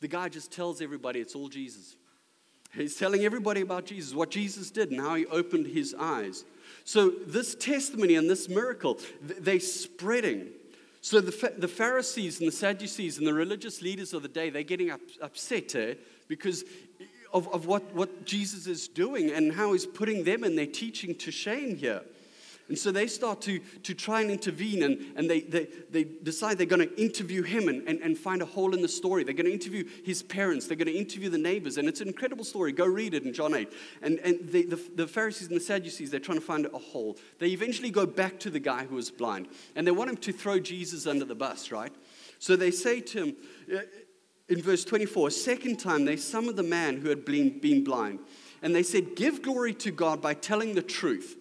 The 0.00 0.08
guy 0.08 0.28
just 0.28 0.52
tells 0.52 0.80
everybody 0.80 1.20
it's 1.20 1.34
all 1.34 1.48
Jesus. 1.48 1.96
He's 2.76 2.96
telling 2.96 3.24
everybody 3.24 3.60
about 3.60 3.86
Jesus, 3.86 4.14
what 4.14 4.30
Jesus 4.30 4.70
did, 4.70 4.90
and 4.90 5.00
how 5.00 5.14
he 5.14 5.26
opened 5.26 5.66
his 5.66 5.94
eyes. 5.98 6.44
So, 6.84 7.10
this 7.26 7.54
testimony 7.54 8.14
and 8.14 8.28
this 8.28 8.48
miracle, 8.48 9.00
they're 9.20 9.60
spreading. 9.60 10.48
So 11.06 11.20
the, 11.20 11.52
the 11.56 11.68
Pharisees 11.68 12.40
and 12.40 12.48
the 12.48 12.52
Sadducees 12.52 13.18
and 13.18 13.26
the 13.28 13.32
religious 13.32 13.80
leaders 13.80 14.12
of 14.12 14.22
the 14.22 14.28
day, 14.28 14.50
they're 14.50 14.64
getting 14.64 14.90
up, 14.90 15.00
upset 15.22 15.72
eh, 15.76 15.94
because 16.26 16.64
of, 17.32 17.46
of 17.54 17.66
what, 17.66 17.94
what 17.94 18.24
Jesus 18.24 18.66
is 18.66 18.88
doing 18.88 19.30
and 19.30 19.52
how 19.52 19.72
he's 19.72 19.86
putting 19.86 20.24
them 20.24 20.42
and 20.42 20.58
their 20.58 20.66
teaching 20.66 21.14
to 21.14 21.30
shame 21.30 21.76
here. 21.76 22.02
And 22.68 22.76
so 22.76 22.90
they 22.90 23.06
start 23.06 23.40
to, 23.42 23.60
to 23.84 23.94
try 23.94 24.22
and 24.22 24.30
intervene 24.30 24.82
and, 24.82 25.12
and 25.14 25.30
they, 25.30 25.42
they, 25.42 25.68
they 25.90 26.04
decide 26.04 26.58
they're 26.58 26.66
going 26.66 26.88
to 26.88 27.00
interview 27.00 27.42
him 27.42 27.68
and, 27.68 27.86
and, 27.86 28.00
and 28.00 28.18
find 28.18 28.42
a 28.42 28.44
hole 28.44 28.74
in 28.74 28.82
the 28.82 28.88
story. 28.88 29.22
They're 29.22 29.34
going 29.34 29.46
to 29.46 29.52
interview 29.52 29.88
his 30.04 30.22
parents. 30.22 30.66
They're 30.66 30.76
going 30.76 30.88
to 30.88 30.98
interview 30.98 31.30
the 31.30 31.38
neighbors. 31.38 31.78
And 31.78 31.88
it's 31.88 32.00
an 32.00 32.08
incredible 32.08 32.44
story. 32.44 32.72
Go 32.72 32.86
read 32.86 33.14
it 33.14 33.22
in 33.22 33.32
John 33.32 33.54
8. 33.54 33.72
And, 34.02 34.18
and 34.18 34.40
they, 34.48 34.62
the, 34.62 34.80
the 34.96 35.06
Pharisees 35.06 35.46
and 35.46 35.56
the 35.56 35.60
Sadducees, 35.64 36.10
they're 36.10 36.18
trying 36.18 36.38
to 36.38 36.44
find 36.44 36.66
a 36.66 36.78
hole. 36.78 37.16
They 37.38 37.48
eventually 37.48 37.90
go 37.90 38.04
back 38.04 38.40
to 38.40 38.50
the 38.50 38.60
guy 38.60 38.84
who 38.84 38.96
was 38.96 39.12
blind. 39.12 39.46
And 39.76 39.86
they 39.86 39.92
want 39.92 40.10
him 40.10 40.16
to 40.16 40.32
throw 40.32 40.58
Jesus 40.58 41.06
under 41.06 41.24
the 41.24 41.36
bus, 41.36 41.70
right? 41.70 41.92
So 42.40 42.56
they 42.56 42.72
say 42.72 43.00
to 43.00 43.26
him, 43.26 43.36
uh, 43.72 43.78
in 44.48 44.60
verse 44.60 44.84
24, 44.84 45.28
a 45.28 45.30
second 45.30 45.76
time 45.78 46.04
they 46.04 46.16
summoned 46.16 46.56
the 46.56 46.62
man 46.64 46.96
who 46.96 47.08
had 47.10 47.24
been, 47.24 47.60
been 47.60 47.84
blind. 47.84 48.20
And 48.62 48.74
they 48.74 48.82
said, 48.82 49.14
Give 49.14 49.42
glory 49.42 49.74
to 49.74 49.90
God 49.92 50.20
by 50.20 50.34
telling 50.34 50.74
the 50.74 50.82
truth. 50.82 51.36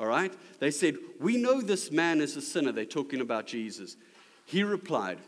All 0.00 0.06
right? 0.06 0.32
They 0.60 0.70
said, 0.70 0.96
We 1.20 1.36
know 1.36 1.60
this 1.60 1.92
man 1.92 2.22
is 2.22 2.34
a 2.34 2.40
sinner. 2.40 2.72
They're 2.72 2.86
talking 2.86 3.20
about 3.20 3.46
Jesus. 3.46 3.98
He 4.46 4.64
replied, 4.64 5.18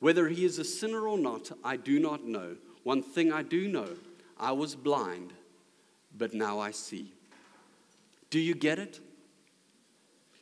Whether 0.00 0.28
he 0.28 0.44
is 0.44 0.58
a 0.58 0.64
sinner 0.64 1.06
or 1.06 1.16
not, 1.16 1.52
I 1.62 1.76
do 1.76 2.00
not 2.00 2.24
know. 2.24 2.56
One 2.82 3.00
thing 3.00 3.32
I 3.32 3.42
do 3.42 3.68
know 3.68 3.88
I 4.36 4.50
was 4.52 4.74
blind, 4.74 5.32
but 6.16 6.34
now 6.34 6.58
I 6.58 6.72
see. 6.72 7.12
Do 8.30 8.40
you 8.40 8.54
get 8.54 8.80
it? 8.80 8.98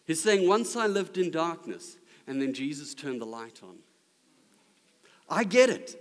He's 0.06 0.22
saying, 0.22 0.48
Once 0.48 0.74
I 0.74 0.86
lived 0.86 1.18
in 1.18 1.30
darkness, 1.30 1.98
and 2.26 2.40
then 2.40 2.54
Jesus 2.54 2.94
turned 2.94 3.20
the 3.20 3.26
light 3.26 3.60
on. 3.62 3.76
I 5.28 5.44
get 5.44 5.68
it 5.68 6.00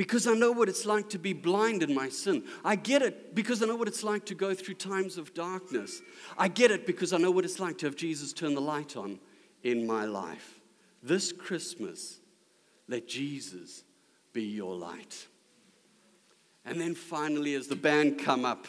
because 0.00 0.26
I 0.26 0.32
know 0.32 0.50
what 0.50 0.70
it's 0.70 0.86
like 0.86 1.10
to 1.10 1.18
be 1.18 1.34
blind 1.34 1.82
in 1.82 1.94
my 1.94 2.08
sin. 2.08 2.42
I 2.64 2.74
get 2.74 3.02
it 3.02 3.34
because 3.34 3.62
I 3.62 3.66
know 3.66 3.76
what 3.76 3.86
it's 3.86 4.02
like 4.02 4.24
to 4.24 4.34
go 4.34 4.54
through 4.54 4.76
times 4.76 5.18
of 5.18 5.34
darkness. 5.34 6.00
I 6.38 6.48
get 6.48 6.70
it 6.70 6.86
because 6.86 7.12
I 7.12 7.18
know 7.18 7.30
what 7.30 7.44
it's 7.44 7.60
like 7.60 7.76
to 7.80 7.86
have 7.86 7.96
Jesus 7.96 8.32
turn 8.32 8.54
the 8.54 8.62
light 8.62 8.96
on 8.96 9.20
in 9.62 9.86
my 9.86 10.06
life. 10.06 10.58
This 11.02 11.32
Christmas, 11.32 12.18
let 12.88 13.08
Jesus 13.08 13.84
be 14.32 14.44
your 14.44 14.74
light. 14.74 15.26
And 16.64 16.80
then 16.80 16.94
finally, 16.94 17.52
as 17.52 17.66
the 17.66 17.76
band 17.76 18.18
come 18.18 18.46
up, 18.46 18.66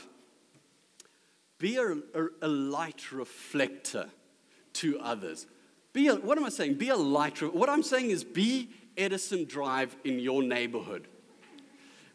be 1.59 1.77
a, 1.77 1.91
a, 1.91 2.27
a 2.41 2.47
light 2.49 3.13
reflector 3.13 4.09
to 4.73 4.99
others. 4.99 5.47
Be 5.93 6.09
a, 6.09 6.15
what 6.15 6.37
am 6.37 6.43
I 6.43 6.49
saying? 6.49 6.73
Be 6.73 6.89
a 6.89 6.97
light. 6.97 7.41
What 7.41 7.69
I'm 7.69 7.83
saying 7.83 8.09
is 8.09 8.25
be 8.25 8.71
Edison 8.97 9.45
Drive 9.45 9.95
in 10.03 10.19
your 10.19 10.43
neighborhood. 10.43 11.07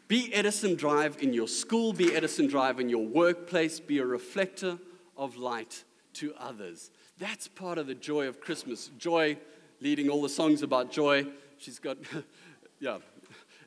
Be 0.07 0.33
Edison 0.33 0.75
Drive 0.75 1.17
in 1.21 1.33
your 1.33 1.49
school, 1.49 1.91
be 1.91 2.15
Edison 2.15 2.47
Drive 2.47 2.79
in 2.79 2.87
your 2.87 3.05
workplace, 3.05 3.81
be 3.81 3.99
a 3.99 4.05
reflector 4.05 4.77
of 5.17 5.35
light 5.35 5.83
to 6.13 6.33
others. 6.39 6.91
That's 7.17 7.49
part 7.49 7.77
of 7.77 7.87
the 7.87 7.95
joy 7.95 8.27
of 8.27 8.39
Christmas. 8.39 8.89
Joy, 8.97 9.37
leading 9.81 10.09
all 10.09 10.21
the 10.21 10.29
songs 10.29 10.61
about 10.61 10.91
joy. 10.91 11.27
She's 11.57 11.79
got, 11.79 11.97
yeah, 12.79 12.99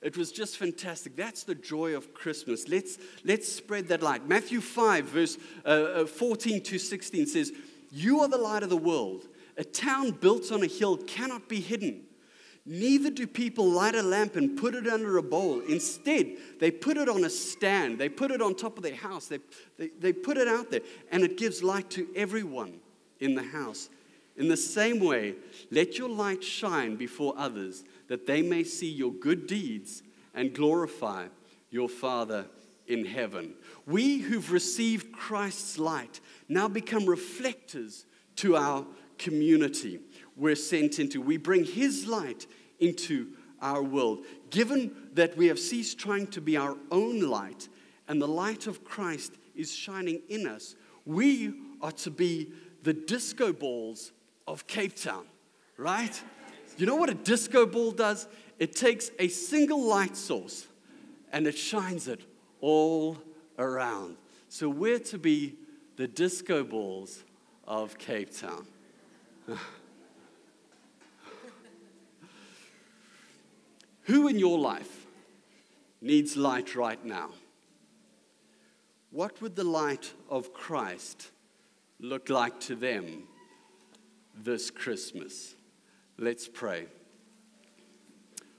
it 0.01 0.17
was 0.17 0.33
just 0.33 0.57
fantastic. 0.57 1.15
That's 1.15 1.43
the 1.43 1.55
joy 1.55 1.95
of 1.95 2.15
Christmas. 2.15 2.69
Let's, 2.69 2.97
let's 3.23 3.53
spread 3.53 3.89
that 3.89 4.03
light. 4.03 4.27
Matthew 4.27 4.63
5, 4.63 5.05
verse 5.05 5.37
uh, 5.67 5.69
uh 5.69 6.07
14 6.07 6.63
to 6.63 6.79
16 6.79 7.27
says, 7.27 7.53
You 7.91 8.21
are 8.21 8.29
the 8.29 8.39
light 8.39 8.63
of 8.63 8.71
the 8.71 8.79
world. 8.79 9.29
A 9.59 9.65
town 9.65 10.13
built 10.13 10.51
on 10.53 10.63
a 10.63 10.67
hill 10.67 10.97
cannot 10.97 11.51
be 11.51 11.61
hidden. 11.61 12.05
Neither 12.67 13.11
do 13.11 13.27
people 13.27 13.69
light 13.69 13.95
a 13.95 14.03
lamp 14.03 14.37
and 14.37 14.57
put 14.57 14.75
it 14.75 14.87
under 14.87 15.17
a 15.17 15.23
bowl. 15.23 15.61
Instead, 15.61 16.37
they 16.59 16.71
put 16.71 16.97
it 16.97 17.09
on 17.09 17.25
a 17.25 17.31
stand. 17.31 17.99
They 17.99 18.09
put 18.09 18.31
it 18.31 18.43
on 18.43 18.55
top 18.55 18.77
of 18.77 18.83
their 18.83 18.95
house. 18.95 19.27
They, 19.27 19.39
they, 19.79 19.89
they 19.99 20.13
put 20.13 20.37
it 20.37 20.47
out 20.47 20.71
there, 20.71 20.83
and 21.11 21.23
it 21.23 21.37
gives 21.37 21.63
light 21.63 21.91
to 21.91 22.07
everyone 22.15 22.81
in 23.19 23.35
the 23.35 23.43
house. 23.43 23.89
In 24.37 24.49
the 24.49 24.57
same 24.57 25.01
way, 25.01 25.35
let 25.71 25.99
your 25.99 26.09
light 26.09 26.45
shine 26.45 26.97
before 26.97 27.35
others, 27.37 27.85
that 28.09 28.27
they 28.27 28.43
may 28.43 28.65
see 28.65 28.91
your 28.91 29.13
good 29.13 29.47
deeds 29.47 30.03
and 30.35 30.55
glorify 30.55 31.27
your 31.71 31.89
Father 31.89 32.47
in 32.87 33.05
heaven. 33.05 33.55
We 33.87 34.19
who've 34.19 34.51
received 34.51 35.13
Christ's 35.13 35.79
light 35.79 36.21
now 36.49 36.69
become 36.69 37.07
reflectors 37.07 38.05
to 38.37 38.57
our 38.57 38.87
community 39.19 40.01
we're 40.41 40.57
sent 40.57 40.99
into. 40.99 41.21
We 41.21 41.37
bring 41.37 41.65
His 41.65 42.07
light 42.07 42.47
into 42.81 43.29
our 43.61 43.83
world. 43.83 44.25
Given 44.49 44.91
that 45.15 45.37
we 45.37 45.47
have 45.49 45.59
ceased 45.59 45.99
trying 45.99 46.27
to 46.29 46.41
be 46.41 46.57
our 46.57 46.77
own 46.91 47.21
light 47.21 47.69
and 48.09 48.21
the 48.21 48.27
light 48.27 48.67
of 48.67 48.83
Christ 48.83 49.35
is 49.55 49.73
shining 49.73 50.23
in 50.29 50.47
us, 50.47 50.75
we 51.05 51.53
are 51.83 51.93
to 51.93 52.11
be 52.11 52.51
the 52.83 52.95
disco 52.95 53.53
balls 53.53 54.13
of 54.49 54.67
Cape 54.67 54.97
Town, 54.97 55.27
right? 55.77 56.21
You 56.79 56.87
know 56.87 56.97
what 56.97 57.11
a 57.11 57.15
disco 57.15 57.67
ball 57.67 57.93
does? 57.93 58.27
It 58.59 58.75
takes 58.75 59.11
a 59.19 59.29
single 59.29 59.83
light 59.83 60.17
source 60.17 60.67
and 61.33 61.47
it 61.47 61.57
shines 61.57 62.09
it 62.09 62.23
all 62.61 63.19
around. 63.59 64.17
So 64.49 64.69
we're 64.69 64.99
to 65.01 65.19
be 65.19 65.57
the 65.97 66.09
disco 66.09 66.65
balls 66.65 67.25
of 67.67 67.99
Cape 67.99 68.35
Town. 68.35 68.67
Who 74.05 74.29
in 74.29 74.39
your 74.39 74.59
life 74.59 75.07
needs 76.01 76.37
light 76.37 76.75
right 76.75 77.03
now? 77.05 77.31
What 79.11 79.41
would 79.43 79.57
the 79.57 79.65
light 79.65 80.13
of 80.29 80.53
Christ 80.53 81.31
look 81.99 82.29
like 82.29 82.61
to 82.61 82.77
them 82.77 83.25
this 84.35 84.71
Christmas? 84.71 85.55
Let's 86.17 86.49
pray. 86.49 86.87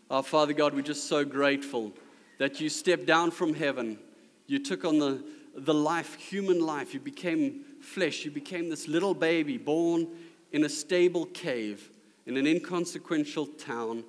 Our 0.10 0.24
Father 0.24 0.54
God, 0.54 0.74
we're 0.74 0.82
just 0.82 1.08
so 1.08 1.24
grateful 1.24 1.94
that 2.38 2.60
you 2.60 2.68
stepped 2.68 3.06
down 3.06 3.32
from 3.32 3.54
heaven. 3.54 3.98
You 4.46 4.60
took 4.60 4.84
on 4.84 5.00
the, 5.00 5.24
the 5.56 5.74
life, 5.74 6.16
human 6.16 6.60
life. 6.60 6.94
You 6.94 7.00
became 7.00 7.64
flesh. 7.80 8.26
You 8.26 8.32
became 8.32 8.70
this 8.70 8.90
little 8.90 9.14
baby 9.14 9.58
born 9.58 10.08
in 10.52 10.66
a 10.66 10.70
stable 10.70 11.28
cave 11.28 11.90
in 12.26 12.36
an 12.36 12.46
inconsequential 12.46 13.46
town 13.46 14.04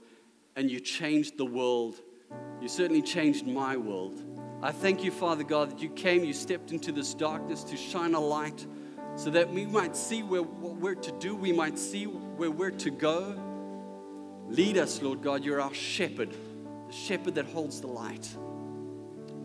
and 0.57 0.71
you 0.71 0.81
changed 0.81 1.37
the 1.39 1.45
world. 1.45 1.97
You 2.61 2.69
certainly 2.69 3.03
changed 3.03 3.47
my 3.47 3.77
world. 3.77 4.23
I 4.63 4.71
thank 4.71 5.03
you, 5.03 5.11
Father 5.11 5.43
God, 5.43 5.71
that 5.71 5.81
you 5.81 5.89
came, 5.91 6.25
you 6.25 6.33
stepped 6.33 6.71
into 6.71 6.93
this 6.93 7.15
darkness 7.15 7.65
to 7.65 7.77
shine 7.77 8.15
a 8.15 8.21
light 8.21 8.67
so 9.17 9.31
that 9.31 9.51
we 9.51 9.67
might 9.67 9.97
see 9.97 10.23
where, 10.23 10.43
what 10.43 10.77
we're 10.77 10.95
to 10.95 11.13
do, 11.19 11.35
we 11.35 11.53
might 11.53 11.79
see 11.79 12.05
where 12.05 12.51
we're 12.51 12.71
to 12.71 12.91
go. 12.91 13.37
Lead 14.49 14.79
us, 14.79 15.03
Lord 15.03 15.23
God. 15.23 15.45
You're 15.45 15.61
our 15.61 15.75
shepherd, 15.75 16.31
the 16.87 16.93
shepherd 16.93 17.35
that 17.35 17.47
holds 17.47 17.81
the 17.81 17.89
light. 17.89 18.29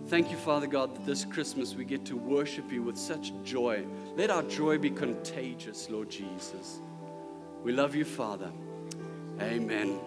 Thank 0.08 0.32
you, 0.32 0.38
Father 0.38 0.68
God, 0.68 0.96
that 0.96 1.06
this 1.06 1.26
Christmas 1.26 1.76
we 1.76 1.84
get 1.84 2.06
to 2.06 2.16
worship 2.16 2.72
you 2.72 2.82
with 2.82 2.98
such 2.98 3.34
joy. 3.44 3.86
Let 4.16 4.30
our 4.30 4.44
joy 4.44 4.78
be 4.78 4.90
contagious, 4.90 5.90
Lord 5.90 6.10
Jesus. 6.10 6.80
We 7.64 7.74
love 7.74 7.94
you, 7.94 8.06
Father. 8.06 8.52
Amen. 9.42 10.00